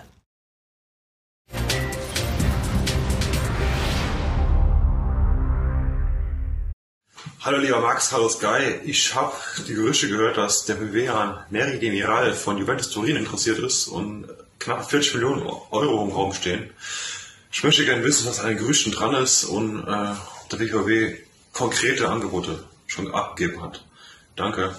Hallo 7.45 7.59
lieber 7.59 7.81
Max, 7.81 8.13
hallo 8.13 8.29
Sky. 8.29 8.79
Ich 8.85 9.17
habe 9.17 9.35
die 9.67 9.75
Gerüchte 9.75 10.07
gehört, 10.07 10.37
dass 10.37 10.65
der 10.65 10.77
BW 10.77 11.09
an 11.09 11.45
Neri 11.51 11.81
Demiral 11.81 12.35
von 12.35 12.57
Juventus 12.57 12.91
Turin 12.91 13.17
interessiert 13.17 13.59
ist 13.59 13.89
und 13.89 14.29
knapp 14.61 14.89
40 14.89 15.15
Millionen 15.15 15.43
Euro 15.43 16.05
im 16.05 16.13
Raum 16.13 16.33
stehen. 16.35 16.71
Ich 17.51 17.65
möchte 17.65 17.85
gerne 17.85 18.05
wissen, 18.05 18.29
was 18.29 18.39
an 18.39 18.47
den 18.47 18.59
Gerüchten 18.59 18.93
dran 18.93 19.17
ist 19.17 19.43
und 19.43 19.81
äh, 19.89 20.13
ob 20.41 20.51
der 20.51 20.59
BVB 20.59 21.19
konkrete 21.53 22.09
Angebote 22.09 22.63
schon 22.87 23.13
abgegeben 23.13 23.61
hat. 23.61 23.85
Danke. 24.37 24.77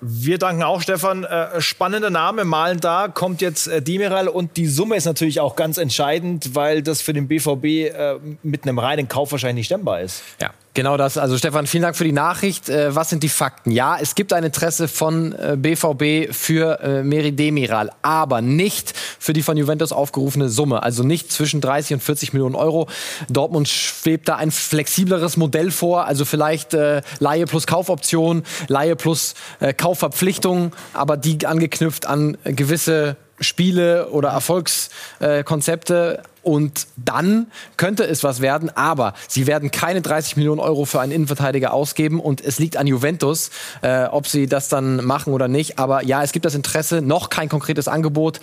Wir 0.00 0.38
danken 0.38 0.62
auch, 0.62 0.80
Stefan. 0.80 1.24
Äh, 1.24 1.60
spannender 1.60 2.10
Name, 2.10 2.44
malen 2.44 2.80
da, 2.80 3.08
kommt 3.08 3.42
jetzt 3.42 3.66
äh, 3.66 3.82
Demiral 3.82 4.28
und 4.28 4.56
die 4.56 4.66
Summe 4.66 4.96
ist 4.96 5.04
natürlich 5.04 5.40
auch 5.40 5.56
ganz 5.56 5.76
entscheidend, 5.76 6.54
weil 6.54 6.82
das 6.82 7.02
für 7.02 7.12
den 7.12 7.28
BVB 7.28 7.64
äh, 7.64 8.14
mit 8.42 8.64
einem 8.64 8.78
reinen 8.78 9.08
Kauf 9.08 9.32
wahrscheinlich 9.32 9.60
nicht 9.60 9.66
stemmbar 9.66 10.00
ist. 10.00 10.22
Ja, 10.40 10.50
Genau 10.80 10.96
das. 10.96 11.18
Also 11.18 11.36
Stefan, 11.36 11.66
vielen 11.66 11.82
Dank 11.82 11.94
für 11.94 12.04
die 12.04 12.12
Nachricht. 12.12 12.70
Äh, 12.70 12.94
was 12.96 13.10
sind 13.10 13.22
die 13.22 13.28
Fakten? 13.28 13.70
Ja, 13.70 13.98
es 14.00 14.14
gibt 14.14 14.32
ein 14.32 14.44
Interesse 14.44 14.88
von 14.88 15.34
äh, 15.34 15.54
BVB 15.58 16.34
für 16.34 16.80
äh, 16.80 17.02
Meri 17.02 17.32
Demiral, 17.32 17.90
aber 18.00 18.40
nicht 18.40 18.94
für 19.18 19.34
die 19.34 19.42
von 19.42 19.58
Juventus 19.58 19.92
aufgerufene 19.92 20.48
Summe. 20.48 20.82
Also 20.82 21.02
nicht 21.02 21.30
zwischen 21.30 21.60
30 21.60 21.92
und 21.92 22.02
40 22.02 22.32
Millionen 22.32 22.54
Euro. 22.54 22.88
Dortmund 23.28 23.68
schwebt 23.68 24.30
da 24.30 24.36
ein 24.36 24.50
flexibleres 24.50 25.36
Modell 25.36 25.70
vor. 25.70 26.06
Also 26.06 26.24
vielleicht 26.24 26.72
äh, 26.72 27.02
Laie 27.18 27.44
plus 27.44 27.66
Kaufoption, 27.66 28.42
Laie 28.68 28.96
plus 28.96 29.34
äh, 29.58 29.74
Kaufverpflichtung, 29.74 30.72
aber 30.94 31.18
die 31.18 31.44
angeknüpft 31.44 32.06
an 32.06 32.38
gewisse 32.44 33.18
Spiele 33.38 34.08
oder 34.08 34.30
Erfolgskonzepte. 34.30 36.22
Und 36.42 36.86
dann 36.96 37.46
könnte 37.76 38.04
es 38.04 38.24
was 38.24 38.40
werden, 38.40 38.70
aber 38.74 39.14
sie 39.28 39.46
werden 39.46 39.70
keine 39.70 40.00
30 40.00 40.36
Millionen 40.36 40.60
Euro 40.60 40.84
für 40.84 41.00
einen 41.00 41.12
Innenverteidiger 41.12 41.72
ausgeben 41.72 42.20
und 42.20 42.40
es 42.40 42.58
liegt 42.58 42.76
an 42.76 42.86
Juventus, 42.86 43.50
äh, 43.82 44.04
ob 44.04 44.26
sie 44.26 44.46
das 44.46 44.68
dann 44.68 45.04
machen 45.04 45.32
oder 45.32 45.48
nicht. 45.48 45.78
Aber 45.78 46.04
ja, 46.04 46.22
es 46.22 46.32
gibt 46.32 46.44
das 46.44 46.54
Interesse, 46.54 47.02
noch 47.02 47.30
kein 47.30 47.48
konkretes 47.48 47.88
Angebot. 47.88 48.40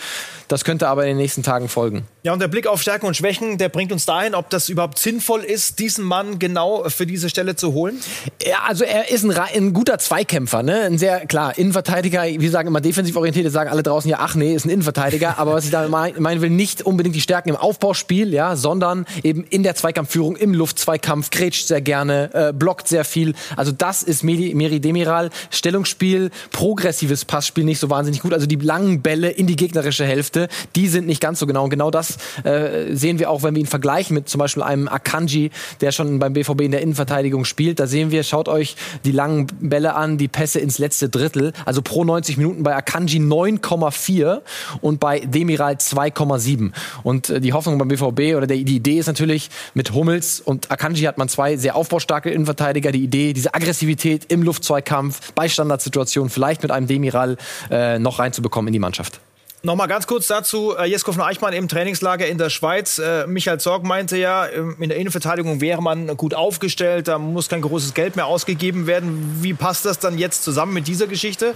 Das 0.47 0.63
könnte 0.63 0.87
aber 0.87 1.03
in 1.03 1.09
den 1.09 1.17
nächsten 1.17 1.43
Tagen 1.43 1.69
folgen. 1.69 2.07
Ja, 2.23 2.33
und 2.33 2.39
der 2.39 2.47
Blick 2.47 2.67
auf 2.67 2.81
Stärken 2.81 3.05
und 3.05 3.15
Schwächen, 3.15 3.57
der 3.57 3.69
bringt 3.69 3.91
uns 3.91 4.05
dahin, 4.05 4.35
ob 4.35 4.49
das 4.49 4.69
überhaupt 4.69 4.99
sinnvoll 4.99 5.43
ist, 5.43 5.79
diesen 5.79 6.05
Mann 6.05 6.39
genau 6.39 6.87
für 6.89 7.05
diese 7.05 7.29
Stelle 7.29 7.55
zu 7.55 7.73
holen. 7.73 7.99
Ja, 8.45 8.59
also 8.67 8.83
er 8.83 9.09
ist 9.09 9.23
ein, 9.23 9.31
ein 9.31 9.73
guter 9.73 9.97
Zweikämpfer, 9.99 10.63
ne? 10.63 10.81
Ein 10.81 10.97
sehr 10.97 11.25
klar 11.25 11.57
Innenverteidiger. 11.57 12.23
Wir 12.25 12.51
sagen 12.51 12.67
immer 12.67 12.81
defensiv 12.81 13.15
orientiert, 13.15 13.51
sagen 13.51 13.69
alle 13.69 13.83
draußen 13.83 14.09
ja, 14.09 14.17
ach 14.19 14.35
nee, 14.35 14.53
ist 14.53 14.65
ein 14.65 14.69
Innenverteidiger. 14.69 15.37
aber 15.37 15.53
was 15.53 15.65
ich 15.65 15.71
da 15.71 15.87
meinen 15.87 16.41
will, 16.41 16.49
nicht 16.49 16.81
unbedingt 16.81 17.15
die 17.15 17.21
Stärken 17.21 17.49
im 17.49 17.55
Aufbauspiel, 17.87 18.33
ja, 18.33 18.57
sondern 18.57 19.05
eben 19.23 19.45
in 19.45 19.63
der 19.63 19.73
Zweikampfführung, 19.73 20.35
im 20.35 20.53
Luftzweikampf, 20.53 21.29
grätscht 21.29 21.67
sehr 21.67 21.79
gerne, 21.79 22.29
äh, 22.33 22.53
blockt 22.53 22.89
sehr 22.89 23.05
viel. 23.05 23.33
Also 23.55 23.71
das 23.71 24.03
ist 24.03 24.23
Meri, 24.23 24.53
Meri 24.53 24.81
Demiral. 24.81 25.29
Stellungsspiel, 25.51 26.31
progressives 26.51 27.23
Passspiel 27.23 27.63
nicht 27.63 27.79
so 27.79 27.89
wahnsinnig 27.89 28.21
gut. 28.21 28.33
Also 28.33 28.45
die 28.45 28.57
langen 28.57 29.01
Bälle 29.01 29.29
in 29.29 29.47
die 29.47 29.55
gegnerische 29.55 30.05
Hälfte, 30.05 30.49
die 30.75 30.89
sind 30.89 31.07
nicht 31.07 31.21
ganz 31.21 31.39
so 31.39 31.47
genau. 31.47 31.63
Und 31.63 31.69
genau 31.69 31.89
das 31.89 32.17
äh, 32.43 32.93
sehen 32.93 33.19
wir 33.19 33.29
auch, 33.29 33.43
wenn 33.43 33.55
wir 33.55 33.61
ihn 33.61 33.67
vergleichen 33.67 34.13
mit 34.13 34.27
zum 34.27 34.39
Beispiel 34.39 34.63
einem 34.63 34.89
Akanji, 34.89 35.51
der 35.79 35.93
schon 35.93 36.19
beim 36.19 36.33
BVB 36.33 36.61
in 36.61 36.71
der 36.71 36.81
Innenverteidigung 36.81 37.45
spielt. 37.45 37.79
Da 37.79 37.87
sehen 37.87 38.11
wir, 38.11 38.23
schaut 38.23 38.49
euch 38.49 38.75
die 39.05 39.13
langen 39.13 39.47
Bälle 39.61 39.95
an, 39.95 40.17
die 40.17 40.27
Pässe 40.27 40.59
ins 40.59 40.77
letzte 40.77 41.07
Drittel. 41.07 41.53
Also 41.65 41.81
pro 41.81 42.03
90 42.03 42.35
Minuten 42.35 42.63
bei 42.63 42.75
Akanji 42.75 43.19
9,4 43.19 44.41
und 44.81 44.99
bei 44.99 45.21
Demiral 45.21 45.75
2,7. 45.75 46.73
Und 47.03 47.29
äh, 47.29 47.39
die 47.39 47.53
Hoffnung 47.53 47.76
beim 47.77 47.87
BVB 47.87 48.35
oder 48.35 48.47
der, 48.47 48.57
die 48.57 48.75
Idee 48.75 48.99
ist 48.99 49.07
natürlich, 49.07 49.49
mit 49.73 49.93
Hummels 49.93 50.39
und 50.39 50.71
Akanji 50.71 51.03
hat 51.03 51.17
man 51.17 51.29
zwei 51.29 51.57
sehr 51.57 51.75
aufbaustarke 51.75 52.29
Innenverteidiger. 52.29 52.91
Die 52.91 53.03
Idee, 53.03 53.33
diese 53.33 53.53
Aggressivität 53.53 54.31
im 54.31 54.43
Luftzweikampf, 54.43 55.33
bei 55.33 55.49
Standardsituationen, 55.49 56.29
vielleicht 56.29 56.61
mit 56.63 56.71
einem 56.71 56.87
Demiral 56.87 57.37
äh, 57.69 57.99
noch 57.99 58.19
reinzubekommen 58.19 58.67
in 58.67 58.73
die 58.73 58.79
Mannschaft. 58.79 59.19
Nochmal 59.63 59.87
ganz 59.87 60.05
kurz 60.05 60.27
dazu, 60.27 60.75
äh, 60.77 60.85
Jesko 60.85 61.11
von 61.11 61.23
Eichmann 61.23 61.51
im 61.51 61.67
Trainingslager 61.67 62.27
in 62.27 62.37
der 62.37 62.49
Schweiz. 62.51 62.99
Äh, 62.99 63.25
Michael 63.25 63.59
Zorg 63.59 63.83
meinte 63.83 64.15
ja, 64.15 64.47
ähm, 64.47 64.77
in 64.79 64.89
der 64.89 64.97
Innenverteidigung 64.97 65.61
wäre 65.61 65.81
man 65.81 66.15
gut 66.15 66.35
aufgestellt, 66.35 67.07
da 67.07 67.17
muss 67.17 67.49
kein 67.49 67.61
großes 67.61 67.95
Geld 67.95 68.15
mehr 68.15 68.27
ausgegeben 68.27 68.85
werden. 68.85 69.39
Wie 69.41 69.55
passt 69.55 69.85
das 69.85 69.97
dann 69.97 70.19
jetzt 70.19 70.43
zusammen 70.43 70.73
mit 70.73 70.87
dieser 70.87 71.07
Geschichte? 71.07 71.55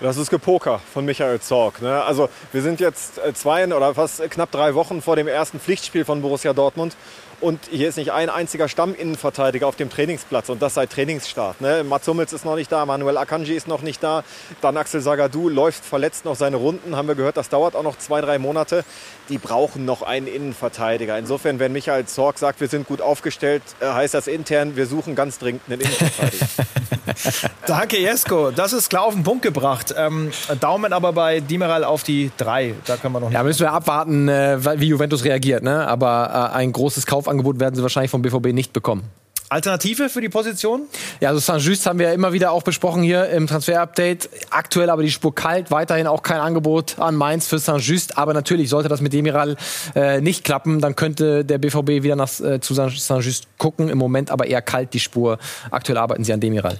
Das 0.00 0.16
ist 0.16 0.28
Gepoker 0.28 0.80
von 0.92 1.04
Michael 1.04 1.40
Zorg. 1.40 1.80
Ne? 1.80 2.02
Also 2.02 2.28
wir 2.52 2.62
sind 2.62 2.80
jetzt 2.80 3.18
äh, 3.18 3.32
zwei 3.32 3.64
oder 3.64 3.94
fast 3.94 4.28
knapp 4.28 4.50
drei 4.50 4.74
Wochen 4.74 5.00
vor 5.00 5.14
dem 5.14 5.28
ersten 5.28 5.60
Pflichtspiel 5.60 6.04
von 6.04 6.20
Borussia 6.20 6.52
Dortmund. 6.52 6.96
Und 7.40 7.60
hier 7.70 7.88
ist 7.88 7.96
nicht 7.96 8.10
ein 8.10 8.30
einziger 8.30 8.68
Stamminnenverteidiger 8.68 9.66
auf 9.66 9.76
dem 9.76 9.90
Trainingsplatz 9.90 10.48
und 10.48 10.62
das 10.62 10.74
seit 10.74 10.90
Trainingsstart. 10.90 11.60
Ne? 11.60 11.84
Mats 11.84 12.08
Hummels 12.08 12.32
ist 12.32 12.44
noch 12.44 12.56
nicht 12.56 12.72
da, 12.72 12.86
Manuel 12.86 13.16
Akanji 13.18 13.54
ist 13.54 13.68
noch 13.68 13.82
nicht 13.82 14.02
da, 14.02 14.24
dann 14.62 14.76
Axel 14.76 15.00
Sagadou 15.00 15.48
läuft 15.48 15.84
verletzt 15.84 16.24
noch 16.24 16.36
seine 16.36 16.56
Runden, 16.56 16.96
haben 16.96 17.06
wir 17.06 17.14
gehört, 17.14 17.36
das 17.36 17.48
dauert 17.48 17.76
auch 17.76 17.82
noch 17.82 17.98
zwei, 17.98 18.20
drei 18.20 18.38
Monate. 18.38 18.84
Die 19.28 19.38
brauchen 19.38 19.84
noch 19.84 20.02
einen 20.02 20.26
Innenverteidiger. 20.26 21.18
Insofern, 21.18 21.58
wenn 21.58 21.72
Michael 21.72 22.06
Zorg 22.06 22.38
sagt, 22.38 22.60
wir 22.60 22.68
sind 22.68 22.86
gut 22.86 23.00
aufgestellt, 23.00 23.62
äh, 23.80 23.86
heißt 23.86 24.14
das 24.14 24.26
intern, 24.26 24.76
wir 24.76 24.86
suchen 24.86 25.14
ganz 25.14 25.38
dringend 25.38 25.62
einen 25.68 25.80
Innenverteidiger. 25.80 26.46
Danke, 27.66 27.98
Jesko. 27.98 28.50
Das 28.50 28.72
ist 28.72 28.88
klar 28.88 29.04
auf 29.04 29.14
den 29.14 29.22
Punkt 29.22 29.42
gebracht. 29.42 29.93
Ähm, 29.96 30.30
Daumen 30.60 30.92
aber 30.92 31.12
bei 31.12 31.40
Dimiral 31.40 31.84
auf 31.84 32.02
die 32.02 32.30
drei. 32.36 32.74
Da 32.86 32.96
können 32.96 33.14
wir 33.14 33.20
noch. 33.20 33.30
Ja, 33.30 33.42
müssen 33.42 33.60
wir 33.60 33.72
abwarten, 33.72 34.28
äh, 34.28 34.58
wie 34.80 34.86
Juventus 34.86 35.24
reagiert. 35.24 35.62
Ne? 35.62 35.86
Aber 35.86 36.50
äh, 36.52 36.56
ein 36.56 36.72
großes 36.72 37.06
Kaufangebot 37.06 37.60
werden 37.60 37.74
sie 37.74 37.82
wahrscheinlich 37.82 38.10
vom 38.10 38.22
BVB 38.22 38.52
nicht 38.52 38.72
bekommen. 38.72 39.04
Alternative 39.50 40.08
für 40.08 40.20
die 40.20 40.28
Position? 40.28 40.88
Ja, 41.20 41.28
also 41.28 41.40
Saint-Just 41.40 41.86
haben 41.86 41.98
wir 41.98 42.08
ja 42.08 42.12
immer 42.14 42.32
wieder 42.32 42.50
auch 42.50 42.62
besprochen 42.62 43.02
hier 43.02 43.28
im 43.28 43.46
Transfer-Update. 43.46 44.30
Aktuell 44.50 44.90
aber 44.90 45.02
die 45.02 45.10
Spur 45.10 45.34
kalt, 45.34 45.70
weiterhin 45.70 46.06
auch 46.06 46.22
kein 46.22 46.40
Angebot 46.40 46.98
an 46.98 47.14
Mainz 47.14 47.46
für 47.46 47.58
Saint-Just. 47.58 48.16
Aber 48.16 48.32
natürlich 48.32 48.70
sollte 48.70 48.88
das 48.88 49.00
mit 49.00 49.12
Demiral 49.12 49.56
äh, 49.94 50.20
nicht 50.20 50.44
klappen, 50.44 50.80
dann 50.80 50.96
könnte 50.96 51.44
der 51.44 51.58
BVB 51.58 52.02
wieder 52.02 52.16
nach, 52.16 52.40
äh, 52.40 52.60
zu 52.60 52.74
Saint-Just 52.74 53.58
gucken. 53.58 53.88
Im 53.88 53.98
Moment 53.98 54.30
aber 54.30 54.46
eher 54.46 54.62
kalt 54.62 54.94
die 54.94 55.00
Spur. 55.00 55.38
Aktuell 55.70 55.98
arbeiten 55.98 56.24
sie 56.24 56.32
an 56.32 56.40
Demiral. 56.40 56.78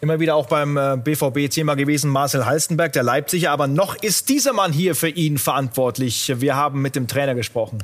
Immer 0.00 0.18
wieder 0.18 0.36
auch 0.36 0.46
beim 0.46 0.76
äh, 0.76 0.96
BVB 0.96 1.50
Thema 1.50 1.74
gewesen 1.74 2.10
Marcel 2.10 2.46
Halstenberg, 2.46 2.92
der 2.92 3.02
Leipziger. 3.02 3.50
Aber 3.50 3.66
noch 3.66 3.94
ist 3.94 4.28
dieser 4.30 4.52
Mann 4.52 4.72
hier 4.72 4.94
für 4.94 5.08
ihn 5.08 5.38
verantwortlich. 5.38 6.32
Wir 6.36 6.56
haben 6.56 6.80
mit 6.80 6.96
dem 6.96 7.08
Trainer 7.08 7.34
gesprochen. 7.34 7.78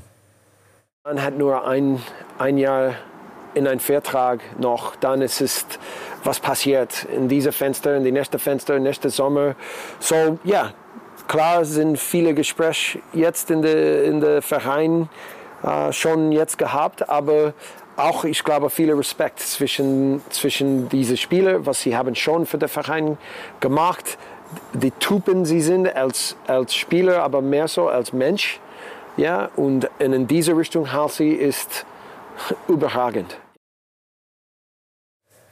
Man 1.04 1.22
hat 1.22 1.36
nur 1.36 1.66
ein, 1.66 2.00
ein 2.38 2.58
Jahr 2.58 2.94
in 3.54 3.66
einen 3.66 3.80
Vertrag 3.80 4.40
noch, 4.58 4.96
dann 4.96 5.22
ist 5.22 5.40
es, 5.40 5.66
was 6.24 6.40
passiert 6.40 7.04
in 7.04 7.28
diesem 7.28 7.52
Fenster, 7.52 7.96
in 7.96 8.04
die 8.04 8.12
nächste 8.12 8.38
Fenster, 8.38 8.78
nächste 8.78 9.10
Sommer. 9.10 9.54
So, 9.98 10.38
ja, 10.44 10.72
klar 11.28 11.64
sind 11.64 11.98
viele 11.98 12.34
Gespräche 12.34 13.00
jetzt 13.12 13.50
in 13.50 13.62
der, 13.62 14.04
in 14.04 14.20
der 14.20 14.42
Verein 14.42 15.08
äh, 15.62 15.92
schon 15.92 16.32
jetzt 16.32 16.58
gehabt, 16.58 17.08
aber 17.08 17.54
auch, 17.96 18.24
ich 18.24 18.42
glaube, 18.42 18.70
viel 18.70 18.92
Respekt 18.92 19.40
zwischen, 19.40 20.22
zwischen 20.30 20.88
diesen 20.88 21.16
Spielern, 21.16 21.66
was 21.66 21.82
sie 21.82 21.96
haben 21.96 22.14
schon 22.14 22.46
für 22.46 22.58
den 22.58 22.68
Verein 22.68 23.18
gemacht, 23.60 24.18
die 24.72 24.90
Typen 24.92 25.44
sie 25.44 25.60
sind 25.60 25.94
als, 25.94 26.36
als 26.46 26.74
Spieler, 26.74 27.22
aber 27.22 27.40
mehr 27.40 27.68
so 27.68 27.88
als 27.88 28.12
Mensch. 28.12 28.60
Ja, 29.16 29.50
und 29.56 29.90
in 29.98 30.26
diese 30.26 30.56
Richtung 30.56 30.90
Halsey 30.92 31.30
ist 31.30 31.84
überragend. 32.68 33.36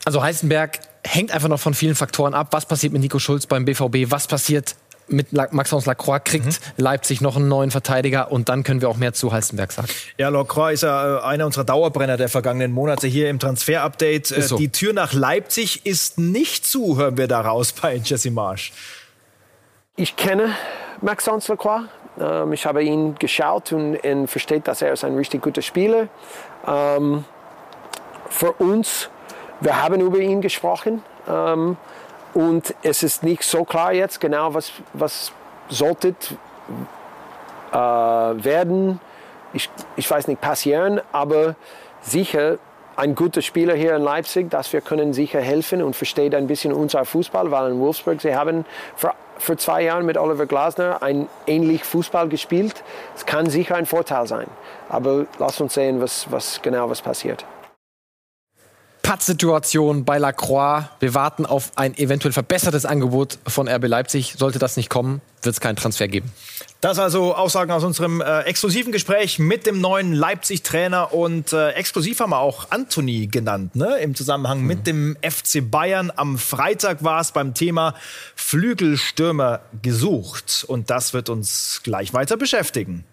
Also 0.04 0.22
Heisenberg 0.22 0.80
hängt 1.04 1.32
einfach 1.32 1.48
noch 1.48 1.60
von 1.60 1.74
vielen 1.74 1.94
Faktoren 1.94 2.34
ab. 2.34 2.48
Was 2.50 2.66
passiert 2.66 2.92
mit 2.92 3.02
Nico 3.02 3.18
Schulz 3.18 3.46
beim 3.46 3.64
BVB? 3.64 4.10
Was 4.10 4.26
passiert 4.26 4.76
mit 5.08 5.32
Maxence 5.32 5.86
Lacroix? 5.86 6.22
Kriegt 6.24 6.46
mhm. 6.46 6.54
Leipzig 6.76 7.20
noch 7.20 7.36
einen 7.36 7.48
neuen 7.48 7.70
Verteidiger? 7.70 8.32
Und 8.32 8.48
dann 8.48 8.62
können 8.62 8.80
wir 8.80 8.88
auch 8.88 8.96
mehr 8.96 9.12
zu 9.12 9.32
Heisenberg 9.32 9.72
sagen. 9.72 9.88
Ja, 10.18 10.28
Lacroix 10.28 10.74
ist 10.74 10.82
ja 10.82 11.18
äh, 11.18 11.22
einer 11.22 11.46
unserer 11.46 11.64
Dauerbrenner 11.64 12.16
der 12.16 12.28
vergangenen 12.28 12.72
Monate 12.72 13.06
hier 13.06 13.28
im 13.28 13.38
Transfer-Update. 13.38 14.26
So. 14.26 14.56
Die 14.56 14.70
Tür 14.70 14.92
nach 14.92 15.12
Leipzig 15.12 15.84
ist 15.84 16.18
nicht 16.18 16.64
zu, 16.64 16.96
hören 16.96 17.16
wir 17.16 17.28
daraus 17.28 17.72
bei 17.72 17.96
Jesse 17.96 18.30
Marsch. 18.30 18.72
Ich 19.96 20.16
kenne 20.16 20.54
Maxence 21.02 21.48
Lacroix. 21.48 21.88
Ähm, 22.18 22.52
ich 22.52 22.64
habe 22.64 22.82
ihn 22.82 23.16
geschaut 23.18 23.72
und, 23.72 23.96
und 23.96 24.28
versteht, 24.28 24.66
dass 24.68 24.82
er 24.82 24.92
ist 24.92 25.04
ein 25.04 25.16
richtig 25.16 25.42
guter 25.42 25.62
Spieler. 25.62 26.08
Ähm, 26.66 27.24
für 28.28 28.52
uns 28.52 29.10
wir 29.60 29.82
haben 29.82 30.00
über 30.00 30.18
ihn 30.18 30.40
gesprochen 30.40 31.02
ähm, 31.28 31.76
und 32.34 32.74
es 32.82 33.02
ist 33.02 33.22
nicht 33.22 33.42
so 33.42 33.64
klar 33.64 33.92
jetzt 33.92 34.20
genau, 34.20 34.54
was, 34.54 34.72
was 34.92 35.32
sollte 35.68 36.14
äh, 37.72 37.74
werden. 37.74 39.00
Ich, 39.52 39.68
ich 39.96 40.10
weiß 40.10 40.28
nicht, 40.28 40.40
passieren, 40.40 41.00
aber 41.12 41.56
sicher 42.02 42.58
ein 42.96 43.14
guter 43.14 43.40
Spieler 43.40 43.74
hier 43.74 43.96
in 43.96 44.02
Leipzig, 44.02 44.50
dass 44.50 44.72
wir 44.72 44.80
können 44.80 45.12
sicher 45.12 45.40
helfen 45.40 45.82
und 45.82 45.96
versteht 45.96 46.34
ein 46.34 46.46
bisschen 46.46 46.72
unser 46.72 47.04
Fußball, 47.04 47.50
weil 47.50 47.72
in 47.72 47.80
Wolfsburg 47.80 48.20
sie 48.20 48.34
haben 48.34 48.66
vor, 48.94 49.14
vor 49.38 49.56
zwei 49.56 49.82
Jahren 49.82 50.04
mit 50.04 50.18
Oliver 50.18 50.46
Glasner 50.46 51.02
ein 51.02 51.28
ähnlich 51.46 51.82
Fußball 51.84 52.28
gespielt. 52.28 52.84
Es 53.16 53.24
kann 53.24 53.48
sicher 53.48 53.76
ein 53.76 53.86
Vorteil 53.86 54.26
sein, 54.26 54.48
aber 54.88 55.24
lass 55.38 55.60
uns 55.60 55.74
sehen, 55.74 56.00
was, 56.00 56.30
was 56.30 56.60
genau 56.60 56.90
was 56.90 57.00
passiert. 57.00 57.44
Pattsituation 59.10 60.04
bei 60.04 60.18
Lacroix. 60.18 60.84
Wir 61.00 61.14
warten 61.14 61.44
auf 61.44 61.72
ein 61.74 61.98
eventuell 61.98 62.30
verbessertes 62.30 62.86
Angebot 62.86 63.38
von 63.44 63.68
RB 63.68 63.88
Leipzig. 63.88 64.36
Sollte 64.38 64.60
das 64.60 64.76
nicht 64.76 64.88
kommen, 64.88 65.20
wird 65.42 65.52
es 65.52 65.60
keinen 65.60 65.74
Transfer 65.74 66.06
geben. 66.06 66.30
Das 66.80 67.00
also 67.00 67.34
Aussagen 67.34 67.72
aus 67.72 67.82
unserem 67.82 68.20
äh, 68.20 68.42
exklusiven 68.42 68.92
Gespräch 68.92 69.40
mit 69.40 69.66
dem 69.66 69.80
neuen 69.80 70.12
Leipzig-Trainer 70.12 71.12
und 71.12 71.52
äh, 71.52 71.70
exklusiv 71.70 72.20
haben 72.20 72.30
wir 72.30 72.38
auch 72.38 72.70
Anthony 72.70 73.26
genannt, 73.26 73.74
ne? 73.74 73.98
im 73.98 74.14
Zusammenhang 74.14 74.60
mhm. 74.60 74.66
mit 74.68 74.86
dem 74.86 75.16
FC 75.28 75.68
Bayern. 75.68 76.12
Am 76.14 76.38
Freitag 76.38 77.02
war 77.02 77.20
es 77.20 77.32
beim 77.32 77.52
Thema 77.52 77.96
Flügelstürmer 78.36 79.58
gesucht 79.82 80.64
und 80.68 80.88
das 80.88 81.14
wird 81.14 81.30
uns 81.30 81.80
gleich 81.82 82.14
weiter 82.14 82.36
beschäftigen. 82.36 83.04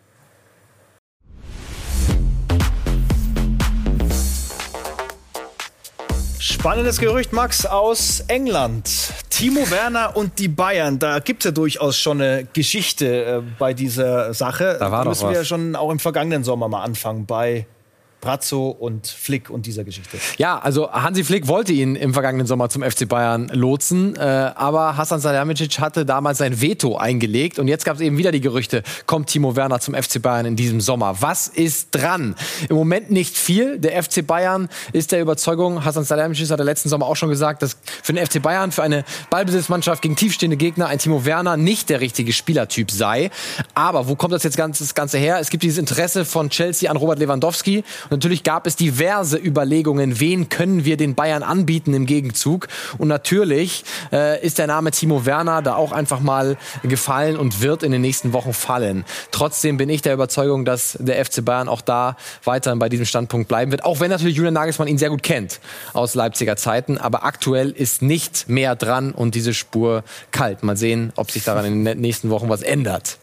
Spannendes 6.50 7.00
Gerücht, 7.02 7.34
Max, 7.34 7.66
aus 7.66 8.22
England. 8.30 8.90
Timo 9.30 9.70
Werner 9.70 10.16
und 10.16 10.40
die 10.40 10.48
Bayern, 10.48 10.98
da 10.98 11.20
gibt 11.20 11.42
es 11.42 11.50
ja 11.50 11.52
durchaus 11.52 11.98
schon 11.98 12.22
eine 12.22 12.48
Geschichte 12.54 13.26
äh, 13.26 13.42
bei 13.60 13.74
dieser 13.74 14.34
Sache. 14.34 14.78
Da 14.80 14.90
war 14.90 15.04
da 15.04 15.10
müssen 15.10 15.28
wir 15.28 15.36
ja 15.36 15.44
schon 15.44 15.76
auch 15.76 15.92
im 15.92 16.00
vergangenen 16.00 16.46
Sommer 16.46 16.70
mal 16.70 16.84
anfangen 16.84 17.26
bei 17.26 17.68
Brazzo 18.22 18.70
und 18.70 19.08
Flick 19.08 19.50
und 19.50 19.66
dieser 19.66 19.84
Geschichte. 19.84 20.18
Ja, 20.38 20.58
also 20.58 20.92
Hansi 20.92 21.24
Flick 21.24 21.48
wollte 21.48 21.72
ihn 21.74 21.96
im 21.96 22.14
vergangenen 22.14 22.48
Sommer 22.48 22.70
zum 22.70 22.84
FC 22.84 23.08
Bayern 23.08 23.50
lotsen, 23.54 24.16
äh, 24.16 24.20
aber 24.20 24.98
Hasan 24.98 25.20
Salihamidzic 25.20 25.80
hatte 25.80 26.06
damals 26.06 26.40
sein 26.40 26.60
Veto 26.60 26.98
eingelegt 26.98 27.60
und 27.60 27.68
jetzt 27.68 27.86
gab 27.86 27.96
es 27.96 28.02
eben 28.02 28.18
wieder 28.18 28.32
die 28.32 28.42
Gerüchte, 28.42 28.84
kommt 29.06 29.28
Timo 29.28 29.56
Werner 29.56 29.80
zum 29.80 29.94
FC 29.94 30.22
Bayern 30.22 30.46
in 30.46 30.56
diesem 30.56 30.82
Sommer. 30.82 31.18
Was 31.22 31.48
ist 31.48 31.90
dran? 31.92 32.36
Im 32.70 32.76
Moment 32.76 33.12
nicht 33.12 33.38
viel. 33.38 33.80
Der 33.80 34.02
FC 34.02 34.26
Bayern 34.26 34.68
ist 34.94 35.12
der 35.12 35.22
Überzeugung, 35.22 35.86
Hasan 35.86 36.04
Salihamidzic 36.04 36.50
hat 36.50 36.60
der 36.60 36.66
letzten 36.66 36.90
Sommer 36.90 37.06
auch 37.06 37.16
schon 37.16 37.30
gesagt, 37.30 37.62
dass 37.62 37.78
für 38.02 38.14
den 38.14 38.26
FC 38.26 38.42
Bayern, 38.42 38.72
für 38.72 38.84
eine 38.84 39.06
Ballbesitzmannschaft 39.30 40.02
gegen 40.02 40.16
tiefstehende 40.16 40.58
Gegner 40.58 40.88
ein 40.88 41.00
Timo 41.00 41.26
Werner 41.26 41.56
nicht 41.56 41.90
der 41.90 42.02
richtige 42.02 42.34
Spielertyp 42.34 42.90
sei. 42.90 43.30
Aber 43.74 44.08
wo 44.08 44.16
kommt 44.16 44.34
das 44.34 44.44
jetzt 44.44 44.58
ganz, 44.58 44.80
das 44.80 44.96
Ganze 44.96 45.18
her? 45.18 45.40
Es 45.40 45.50
gibt 45.50 45.64
dieses 45.64 45.78
Interesse 45.78 46.26
von 46.26 46.50
Chelsea 46.50 46.90
an 46.90 46.98
Robert 46.98 47.20
Lewandowski 47.20 47.84
natürlich 48.10 48.44
gab 48.44 48.68
es 48.68 48.76
diverse 48.76 49.38
Überlegungen, 49.38 50.20
wen 50.20 50.50
können 50.50 50.86
wir 50.86 50.98
den 50.98 51.16
Bayern 51.16 51.44
anbieten 51.44 51.94
im 51.94 52.06
Gegenzug. 52.06 52.68
Und 52.98 53.08
natürlich 53.08 53.84
äh, 54.12 54.44
ist 54.46 54.58
der 54.58 54.68
Name 54.68 54.92
Timo 54.92 55.26
Werner 55.26 55.62
da 55.62 55.76
auch 55.76 55.92
einfach 55.92 56.20
mal 56.20 56.58
gefallen 56.84 57.38
und 57.38 57.62
wird 57.62 57.84
in 57.84 57.92
den 57.92 58.02
nächsten 58.02 58.34
Wochen 58.34 58.54
fallen. 58.54 59.06
Trotzdem 59.32 59.78
bin 59.78 59.90
ich 59.90 60.02
der 60.02 60.14
Überzeugung, 60.14 60.66
dass 60.66 60.98
der 61.00 61.24
FC 61.24 61.44
Bayern 61.44 61.70
auch 61.70 61.82
da 61.82 62.18
weiterhin 62.44 62.80
bei 62.80 62.90
diesem 62.90 63.06
Standpunkt 63.06 63.48
bleiben 63.48 63.72
wird. 63.72 63.86
Auch 63.86 64.00
wenn 64.00 64.10
natürlich 64.10 64.36
Julian 64.36 64.54
Nagelsmann 64.54 64.88
ihn 64.88 64.98
sehr 64.98 65.10
gut 65.10 65.24
kennt 65.24 65.60
aus 65.94 66.16
Leipziger 66.16 66.56
Zeiten. 66.56 66.98
Aber 66.98 67.24
aktuell 67.24 67.72
ist 67.72 68.02
nicht 68.02 68.50
mehr 68.50 68.76
dran 68.76 69.12
und 69.12 69.36
diese 69.36 69.54
Spur 69.54 70.04
kalt. 70.32 70.64
Mal 70.64 70.78
sehen, 70.78 71.14
ob 71.16 71.32
sich 71.32 71.44
daran 71.44 71.66
in 71.66 71.86
den 71.86 72.00
nächsten 72.00 72.30
Wochen 72.30 72.50
was 72.50 72.62
ändert. 72.62 73.18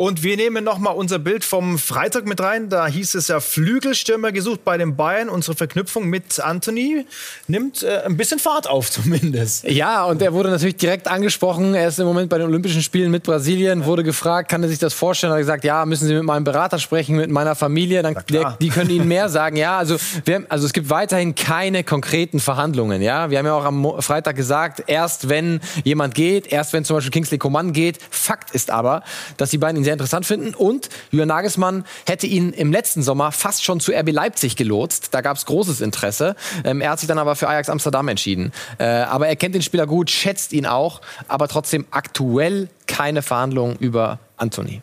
Und 0.00 0.22
wir 0.22 0.36
nehmen 0.36 0.62
noch 0.62 0.78
mal 0.78 0.92
unser 0.92 1.18
Bild 1.18 1.44
vom 1.44 1.76
Freitag 1.76 2.24
mit 2.24 2.40
rein. 2.40 2.68
Da 2.68 2.86
hieß 2.86 3.16
es 3.16 3.26
ja 3.26 3.40
Flügelstürmer 3.40 4.30
gesucht 4.30 4.64
bei 4.64 4.78
den 4.78 4.94
Bayern. 4.94 5.28
Unsere 5.28 5.56
Verknüpfung 5.56 6.06
mit 6.06 6.38
Anthony 6.38 7.04
nimmt 7.48 7.82
äh, 7.82 8.02
ein 8.06 8.16
bisschen 8.16 8.38
Fahrt 8.38 8.68
auf 8.68 8.92
zumindest. 8.92 9.64
Ja, 9.64 10.04
und 10.04 10.22
er 10.22 10.32
wurde 10.32 10.50
natürlich 10.50 10.76
direkt 10.76 11.08
angesprochen. 11.08 11.74
Er 11.74 11.88
ist 11.88 11.98
im 11.98 12.06
Moment 12.06 12.30
bei 12.30 12.38
den 12.38 12.46
Olympischen 12.46 12.80
Spielen 12.80 13.10
mit 13.10 13.24
Brasilien, 13.24 13.86
wurde 13.86 14.04
gefragt, 14.04 14.48
kann 14.48 14.62
er 14.62 14.68
sich 14.68 14.78
das 14.78 14.94
vorstellen? 14.94 15.32
Er 15.32 15.34
hat 15.34 15.40
gesagt, 15.40 15.64
ja, 15.64 15.84
müssen 15.84 16.06
Sie 16.06 16.14
mit 16.14 16.22
meinem 16.22 16.44
Berater 16.44 16.78
sprechen, 16.78 17.16
mit 17.16 17.30
meiner 17.30 17.56
Familie. 17.56 18.04
Dann, 18.04 18.16
der, 18.30 18.56
die 18.60 18.68
können 18.68 18.90
Ihnen 18.90 19.08
mehr 19.08 19.28
sagen. 19.28 19.56
Ja, 19.56 19.78
also, 19.78 19.96
wir, 20.24 20.46
also 20.48 20.64
es 20.64 20.72
gibt 20.72 20.90
weiterhin 20.90 21.34
keine 21.34 21.82
konkreten 21.82 22.38
Verhandlungen. 22.38 23.02
Ja, 23.02 23.30
wir 23.30 23.38
haben 23.38 23.46
ja 23.46 23.54
auch 23.54 23.64
am 23.64 24.00
Freitag 24.00 24.36
gesagt, 24.36 24.84
erst 24.86 25.28
wenn 25.28 25.58
jemand 25.82 26.14
geht, 26.14 26.52
erst 26.52 26.72
wenn 26.72 26.84
zum 26.84 26.98
Beispiel 26.98 27.10
Kingsley 27.10 27.38
Coman 27.38 27.72
geht. 27.72 27.98
Fakt 28.10 28.52
ist 28.52 28.70
aber, 28.70 29.02
dass 29.38 29.50
die 29.50 29.58
beiden 29.58 29.78
ihn 29.78 29.87
sehr 29.88 29.94
interessant 29.94 30.26
finden. 30.26 30.54
Und 30.54 30.90
Julian 31.10 31.28
Nagelsmann 31.28 31.84
hätte 32.06 32.26
ihn 32.26 32.52
im 32.52 32.70
letzten 32.72 33.02
Sommer 33.02 33.32
fast 33.32 33.64
schon 33.64 33.80
zu 33.80 33.90
RB 33.92 34.12
Leipzig 34.12 34.54
gelotst. 34.54 35.14
Da 35.14 35.22
gab 35.22 35.38
es 35.38 35.46
großes 35.46 35.80
Interesse. 35.80 36.36
Ähm, 36.62 36.82
er 36.82 36.90
hat 36.90 37.00
sich 37.00 37.08
dann 37.08 37.18
aber 37.18 37.36
für 37.36 37.48
Ajax 37.48 37.70
Amsterdam 37.70 38.06
entschieden. 38.08 38.52
Äh, 38.76 38.84
aber 38.84 39.28
er 39.28 39.36
kennt 39.36 39.54
den 39.54 39.62
Spieler 39.62 39.86
gut, 39.86 40.10
schätzt 40.10 40.52
ihn 40.52 40.66
auch, 40.66 41.00
aber 41.26 41.48
trotzdem 41.48 41.86
aktuell 41.90 42.68
keine 42.86 43.22
Verhandlungen 43.22 43.76
über 43.76 44.18
Anthony. 44.36 44.82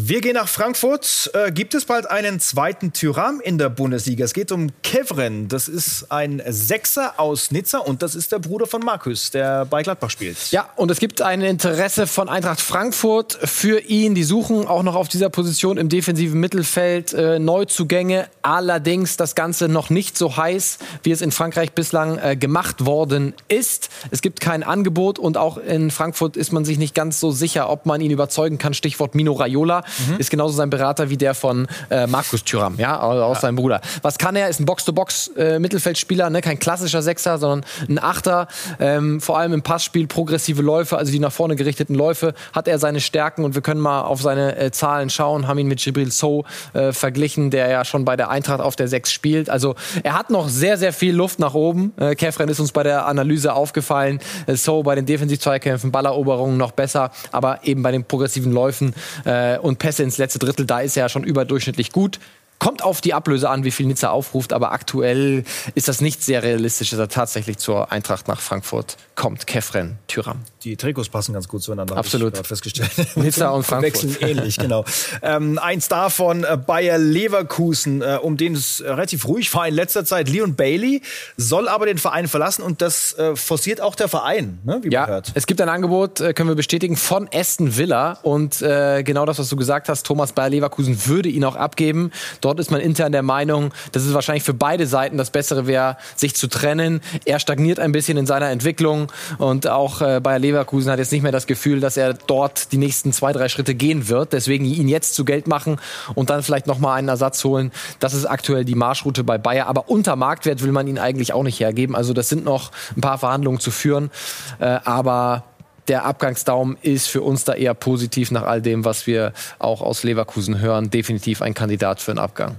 Wir 0.00 0.20
gehen 0.20 0.34
nach 0.34 0.46
Frankfurt. 0.46 1.28
Äh, 1.34 1.50
gibt 1.50 1.74
es 1.74 1.84
bald 1.84 2.08
einen 2.08 2.38
zweiten 2.38 2.92
Tyram 2.92 3.40
in 3.40 3.58
der 3.58 3.68
Bundesliga? 3.68 4.24
Es 4.24 4.32
geht 4.32 4.52
um 4.52 4.68
Kevren. 4.84 5.48
Das 5.48 5.66
ist 5.66 6.12
ein 6.12 6.40
Sechser 6.46 7.18
aus 7.18 7.50
Nizza 7.50 7.78
und 7.78 8.00
das 8.00 8.14
ist 8.14 8.30
der 8.30 8.38
Bruder 8.38 8.68
von 8.68 8.80
Markus, 8.80 9.32
der 9.32 9.64
bei 9.64 9.82
Gladbach 9.82 10.10
spielt. 10.10 10.52
Ja, 10.52 10.68
und 10.76 10.92
es 10.92 11.00
gibt 11.00 11.20
ein 11.20 11.42
Interesse 11.42 12.06
von 12.06 12.28
Eintracht 12.28 12.60
Frankfurt 12.60 13.40
für 13.42 13.80
ihn. 13.80 14.14
Die 14.14 14.22
suchen 14.22 14.68
auch 14.68 14.84
noch 14.84 14.94
auf 14.94 15.08
dieser 15.08 15.30
Position 15.30 15.78
im 15.78 15.88
defensiven 15.88 16.38
Mittelfeld 16.38 17.12
äh, 17.12 17.40
Neuzugänge. 17.40 18.28
Allerdings 18.42 19.16
das 19.16 19.34
Ganze 19.34 19.66
noch 19.66 19.90
nicht 19.90 20.16
so 20.16 20.36
heiß, 20.36 20.78
wie 21.02 21.10
es 21.10 21.22
in 21.22 21.32
Frankreich 21.32 21.72
bislang 21.72 22.18
äh, 22.18 22.36
gemacht 22.36 22.86
worden 22.86 23.34
ist. 23.48 23.88
Es 24.12 24.22
gibt 24.22 24.40
kein 24.40 24.62
Angebot 24.62 25.18
und 25.18 25.36
auch 25.36 25.56
in 25.58 25.90
Frankfurt 25.90 26.36
ist 26.36 26.52
man 26.52 26.64
sich 26.64 26.78
nicht 26.78 26.94
ganz 26.94 27.18
so 27.18 27.32
sicher, 27.32 27.68
ob 27.68 27.84
man 27.84 28.00
ihn 28.00 28.12
überzeugen 28.12 28.58
kann. 28.58 28.74
Stichwort 28.74 29.16
Mino 29.16 29.32
Raiola 29.32 29.82
mhm. 30.08 30.18
ist 30.18 30.30
genauso 30.30 30.54
sein 30.54 30.70
Berater 30.70 31.10
wie 31.10 31.16
der 31.16 31.34
von 31.34 31.66
äh, 31.90 32.06
Markus 32.06 32.44
Thüram, 32.44 32.76
ja, 32.78 32.98
aus 33.00 33.36
ja. 33.36 33.40
seinem 33.40 33.56
Bruder. 33.56 33.80
Was 34.02 34.18
kann 34.18 34.36
er? 34.36 34.48
Ist 34.48 34.60
ein 34.60 34.66
Box-to-Box-Mittelfeldspieler, 34.66 36.26
äh, 36.26 36.30
ne? 36.30 36.40
kein 36.40 36.58
klassischer 36.58 37.02
Sechser, 37.02 37.38
sondern 37.38 37.64
ein 37.88 37.98
Achter. 37.98 38.48
Ähm, 38.80 39.20
vor 39.20 39.38
allem 39.38 39.52
im 39.52 39.62
Passspiel 39.62 40.06
progressive 40.06 40.62
Läufe, 40.62 40.96
also 40.96 41.12
die 41.12 41.18
nach 41.18 41.32
vorne 41.32 41.56
gerichteten 41.56 41.94
Läufe, 41.94 42.34
hat 42.52 42.68
er 42.68 42.78
seine 42.78 43.00
Stärken 43.00 43.44
und 43.44 43.54
wir 43.54 43.62
können 43.62 43.80
mal 43.80 44.02
auf 44.02 44.22
seine 44.22 44.56
äh, 44.56 44.70
Zahlen 44.70 45.10
schauen. 45.10 45.46
Haben 45.46 45.58
ihn 45.58 45.68
mit 45.68 45.80
Gibril 45.80 46.10
So 46.10 46.44
äh, 46.72 46.92
verglichen, 46.92 47.50
der 47.50 47.68
ja 47.68 47.84
schon 47.84 48.04
bei 48.04 48.16
der 48.16 48.30
Eintracht 48.30 48.60
auf 48.60 48.76
der 48.76 48.88
Sechs 48.88 49.12
spielt. 49.12 49.50
Also 49.50 49.74
er 50.02 50.18
hat 50.18 50.30
noch 50.30 50.48
sehr, 50.48 50.76
sehr 50.76 50.92
viel 50.92 51.14
Luft 51.14 51.38
nach 51.38 51.54
oben. 51.54 51.92
Äh, 51.98 52.14
Kefren 52.14 52.48
ist 52.48 52.60
uns 52.60 52.72
bei 52.72 52.82
der 52.82 53.06
Analyse 53.06 53.52
aufgefallen. 53.52 54.20
Äh, 54.46 54.54
so 54.54 54.82
bei 54.82 54.94
den 54.94 55.06
Defensiv-Zweikämpfen, 55.06 55.90
Balleroberungen 55.90 56.56
noch 56.56 56.72
besser, 56.72 57.10
aber 57.32 57.60
eben 57.64 57.82
bei 57.82 57.92
den 57.92 58.04
progressiven 58.04 58.52
Läufen 58.52 58.94
äh, 59.24 59.58
und 59.58 59.77
Pässe 59.78 60.02
ins 60.02 60.18
letzte 60.18 60.38
Drittel, 60.38 60.66
da 60.66 60.80
ist 60.80 60.96
er 60.96 61.04
ja 61.04 61.08
schon 61.08 61.24
überdurchschnittlich 61.24 61.92
gut. 61.92 62.18
Kommt 62.58 62.82
auf 62.82 63.00
die 63.00 63.14
Ablöse 63.14 63.48
an, 63.48 63.64
wie 63.64 63.70
viel 63.70 63.86
Nizza 63.86 64.10
aufruft, 64.10 64.52
aber 64.52 64.72
aktuell 64.72 65.44
ist 65.74 65.86
das 65.86 66.00
nicht 66.00 66.24
sehr 66.24 66.42
realistisch, 66.42 66.90
dass 66.90 66.98
er 66.98 67.08
tatsächlich 67.08 67.58
zur 67.58 67.92
Eintracht 67.92 68.26
nach 68.26 68.40
Frankfurt 68.40 68.96
kommt. 69.14 69.46
Kefren, 69.46 69.98
Tyram. 70.08 70.40
Die 70.64 70.76
Trikots 70.76 71.08
passen 71.08 71.32
ganz 71.32 71.46
gut 71.46 71.62
zueinander. 71.62 71.96
Absolut. 71.96 72.36
Ich 72.36 72.46
festgestellt. 72.46 72.90
Nizza 73.16 73.50
und 73.50 73.64
Frankfurt. 73.64 74.02
Wechseln 74.04 74.16
ähnlich, 74.20 74.56
genau. 74.56 74.84
ähm, 75.22 75.58
ein 75.58 75.80
Star 75.80 76.10
von 76.10 76.42
äh, 76.42 76.56
Bayer 76.56 76.98
Leverkusen, 76.98 78.02
äh, 78.02 78.18
um 78.20 78.36
den 78.36 78.54
es 78.54 78.82
relativ 78.84 79.28
ruhig 79.28 79.54
war 79.54 79.68
in 79.68 79.74
letzter 79.74 80.04
Zeit, 80.04 80.28
Leon 80.28 80.56
Bailey, 80.56 81.02
soll 81.36 81.68
aber 81.68 81.86
den 81.86 81.98
Verein 81.98 82.26
verlassen 82.26 82.62
und 82.62 82.82
das 82.82 83.12
äh, 83.18 83.36
forciert 83.36 83.80
auch 83.80 83.94
der 83.94 84.08
Verein, 84.08 84.58
ne, 84.64 84.80
wie 84.82 84.90
ja, 84.90 85.02
man 85.02 85.10
hört. 85.10 85.32
Es 85.34 85.46
gibt 85.46 85.60
ein 85.60 85.68
Angebot, 85.68 86.20
äh, 86.20 86.32
können 86.32 86.48
wir 86.48 86.56
bestätigen, 86.56 86.96
von 86.96 87.28
Aston 87.32 87.76
Villa 87.76 88.18
und 88.22 88.62
äh, 88.62 89.02
genau 89.04 89.26
das, 89.26 89.38
was 89.38 89.48
du 89.48 89.56
gesagt 89.56 89.88
hast, 89.88 90.06
Thomas 90.06 90.32
Bayer 90.32 90.50
Leverkusen 90.50 91.06
würde 91.06 91.28
ihn 91.28 91.44
auch 91.44 91.56
abgeben. 91.56 92.10
Dort 92.40 92.47
ist 92.56 92.70
man 92.70 92.80
intern 92.80 93.12
der 93.12 93.22
Meinung, 93.22 93.72
dass 93.92 94.04
es 94.04 94.14
wahrscheinlich 94.14 94.44
für 94.44 94.54
beide 94.54 94.86
Seiten 94.86 95.18
das 95.18 95.30
Bessere 95.30 95.66
wäre, 95.66 95.96
sich 96.16 96.34
zu 96.34 96.48
trennen. 96.48 97.00
Er 97.24 97.38
stagniert 97.38 97.80
ein 97.80 97.92
bisschen 97.92 98.16
in 98.16 98.26
seiner 98.26 98.50
Entwicklung 98.50 99.12
und 99.38 99.66
auch 99.66 100.00
äh, 100.00 100.20
Bayer 100.20 100.38
Leverkusen 100.38 100.90
hat 100.90 100.98
jetzt 100.98 101.12
nicht 101.12 101.22
mehr 101.22 101.32
das 101.32 101.46
Gefühl, 101.46 101.80
dass 101.80 101.96
er 101.96 102.14
dort 102.14 102.72
die 102.72 102.78
nächsten 102.78 103.12
zwei, 103.12 103.32
drei 103.32 103.48
Schritte 103.48 103.74
gehen 103.74 104.08
wird. 104.08 104.32
Deswegen 104.32 104.64
ihn 104.64 104.88
jetzt 104.88 105.14
zu 105.14 105.24
Geld 105.24 105.46
machen 105.46 105.78
und 106.14 106.30
dann 106.30 106.42
vielleicht 106.42 106.66
noch 106.66 106.78
mal 106.78 106.94
einen 106.94 107.08
Ersatz 107.08 107.44
holen. 107.44 107.72
Das 108.00 108.14
ist 108.14 108.24
aktuell 108.26 108.64
die 108.64 108.74
Marschroute 108.74 109.24
bei 109.24 109.38
Bayer. 109.38 109.66
Aber 109.66 109.88
unter 109.88 110.16
Marktwert 110.16 110.62
will 110.62 110.72
man 110.72 110.86
ihn 110.86 110.98
eigentlich 110.98 111.32
auch 111.32 111.42
nicht 111.42 111.60
hergeben. 111.60 111.94
Also 111.94 112.12
das 112.12 112.28
sind 112.28 112.44
noch 112.44 112.70
ein 112.96 113.00
paar 113.00 113.18
Verhandlungen 113.18 113.60
zu 113.60 113.70
führen. 113.70 114.10
Äh, 114.58 114.78
aber 114.84 115.44
der 115.88 116.04
Abgangsdaum 116.04 116.76
ist 116.82 117.08
für 117.08 117.22
uns 117.22 117.44
da 117.44 117.54
eher 117.54 117.74
positiv 117.74 118.30
nach 118.30 118.44
all 118.44 118.62
dem, 118.62 118.84
was 118.84 119.06
wir 119.06 119.32
auch 119.58 119.80
aus 119.80 120.02
Leverkusen 120.04 120.60
hören. 120.60 120.90
Definitiv 120.90 121.42
ein 121.42 121.54
Kandidat 121.54 122.00
für 122.00 122.12
einen 122.12 122.18
Abgang. 122.18 122.56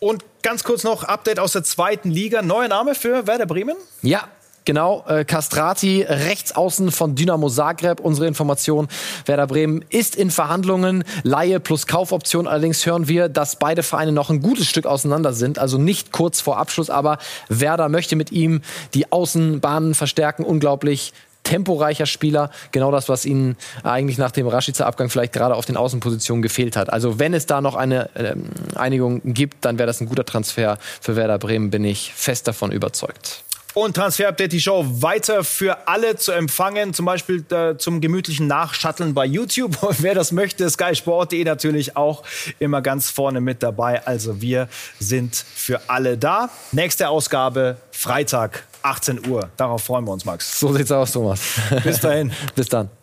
Und 0.00 0.24
ganz 0.42 0.62
kurz 0.62 0.84
noch 0.84 1.04
Update 1.04 1.40
aus 1.40 1.52
der 1.52 1.64
zweiten 1.64 2.10
Liga. 2.10 2.42
Neuer 2.42 2.68
Name 2.68 2.94
für 2.94 3.26
Werder 3.26 3.46
Bremen? 3.46 3.76
Ja, 4.02 4.28
Genau, 4.68 5.02
äh, 5.08 5.24
Castrati, 5.24 6.02
Rechtsaußen 6.02 6.90
von 6.90 7.14
Dynamo 7.14 7.48
Zagreb. 7.48 8.00
Unsere 8.00 8.26
Information, 8.26 8.86
Werder 9.24 9.46
Bremen 9.46 9.82
ist 9.88 10.14
in 10.14 10.30
Verhandlungen. 10.30 11.04
Laie 11.22 11.58
plus 11.58 11.86
Kaufoption. 11.86 12.46
Allerdings 12.46 12.84
hören 12.84 13.08
wir, 13.08 13.30
dass 13.30 13.56
beide 13.56 13.82
Vereine 13.82 14.12
noch 14.12 14.28
ein 14.28 14.42
gutes 14.42 14.66
Stück 14.66 14.84
auseinander 14.84 15.32
sind. 15.32 15.58
Also 15.58 15.78
nicht 15.78 16.12
kurz 16.12 16.42
vor 16.42 16.58
Abschluss, 16.58 16.90
aber 16.90 17.16
Werder 17.48 17.88
möchte 17.88 18.14
mit 18.14 18.30
ihm 18.30 18.60
die 18.92 19.10
Außenbahnen 19.10 19.94
verstärken. 19.94 20.44
Unglaublich 20.44 21.14
temporeicher 21.48 22.06
Spieler. 22.06 22.50
Genau 22.72 22.90
das, 22.92 23.08
was 23.08 23.24
ihnen 23.24 23.56
eigentlich 23.82 24.18
nach 24.18 24.30
dem 24.30 24.46
Rashica-Abgang 24.46 25.08
vielleicht 25.08 25.32
gerade 25.32 25.54
auf 25.54 25.64
den 25.64 25.76
Außenpositionen 25.76 26.42
gefehlt 26.42 26.76
hat. 26.76 26.92
Also 26.92 27.18
wenn 27.18 27.32
es 27.32 27.46
da 27.46 27.60
noch 27.60 27.74
eine 27.74 28.10
äh, 28.14 28.34
Einigung 28.74 29.22
gibt, 29.24 29.64
dann 29.64 29.78
wäre 29.78 29.86
das 29.86 30.00
ein 30.00 30.08
guter 30.08 30.24
Transfer 30.24 30.78
für 31.00 31.16
Werder 31.16 31.38
Bremen, 31.38 31.70
bin 31.70 31.84
ich 31.84 32.12
fest 32.12 32.46
davon 32.46 32.70
überzeugt. 32.70 33.44
Und 33.78 33.94
Transfer 33.94 34.26
Update, 34.26 34.50
die 34.50 34.60
Show 34.60 34.84
weiter 34.88 35.44
für 35.44 35.86
alle 35.86 36.16
zu 36.16 36.32
empfangen, 36.32 36.94
zum 36.94 37.06
Beispiel 37.06 37.44
äh, 37.52 37.76
zum 37.78 38.00
gemütlichen 38.00 38.48
Nachschatteln 38.48 39.14
bei 39.14 39.24
YouTube. 39.24 39.80
Und 39.84 40.02
wer 40.02 40.16
das 40.16 40.32
möchte, 40.32 40.68
skysport.de 40.68 41.44
natürlich 41.44 41.96
auch 41.96 42.24
immer 42.58 42.82
ganz 42.82 43.08
vorne 43.08 43.40
mit 43.40 43.62
dabei. 43.62 44.04
Also 44.04 44.42
wir 44.42 44.68
sind 44.98 45.36
für 45.36 45.80
alle 45.86 46.18
da. 46.18 46.50
Nächste 46.72 47.08
Ausgabe 47.08 47.76
Freitag, 47.92 48.64
18 48.82 49.28
Uhr. 49.28 49.48
Darauf 49.56 49.84
freuen 49.84 50.04
wir 50.04 50.12
uns, 50.12 50.24
Max. 50.24 50.58
So 50.58 50.72
sieht's 50.74 50.90
aus, 50.90 51.12
Thomas. 51.12 51.40
Bis 51.84 52.00
dahin. 52.00 52.32
Bis 52.56 52.68
dann. 52.68 52.97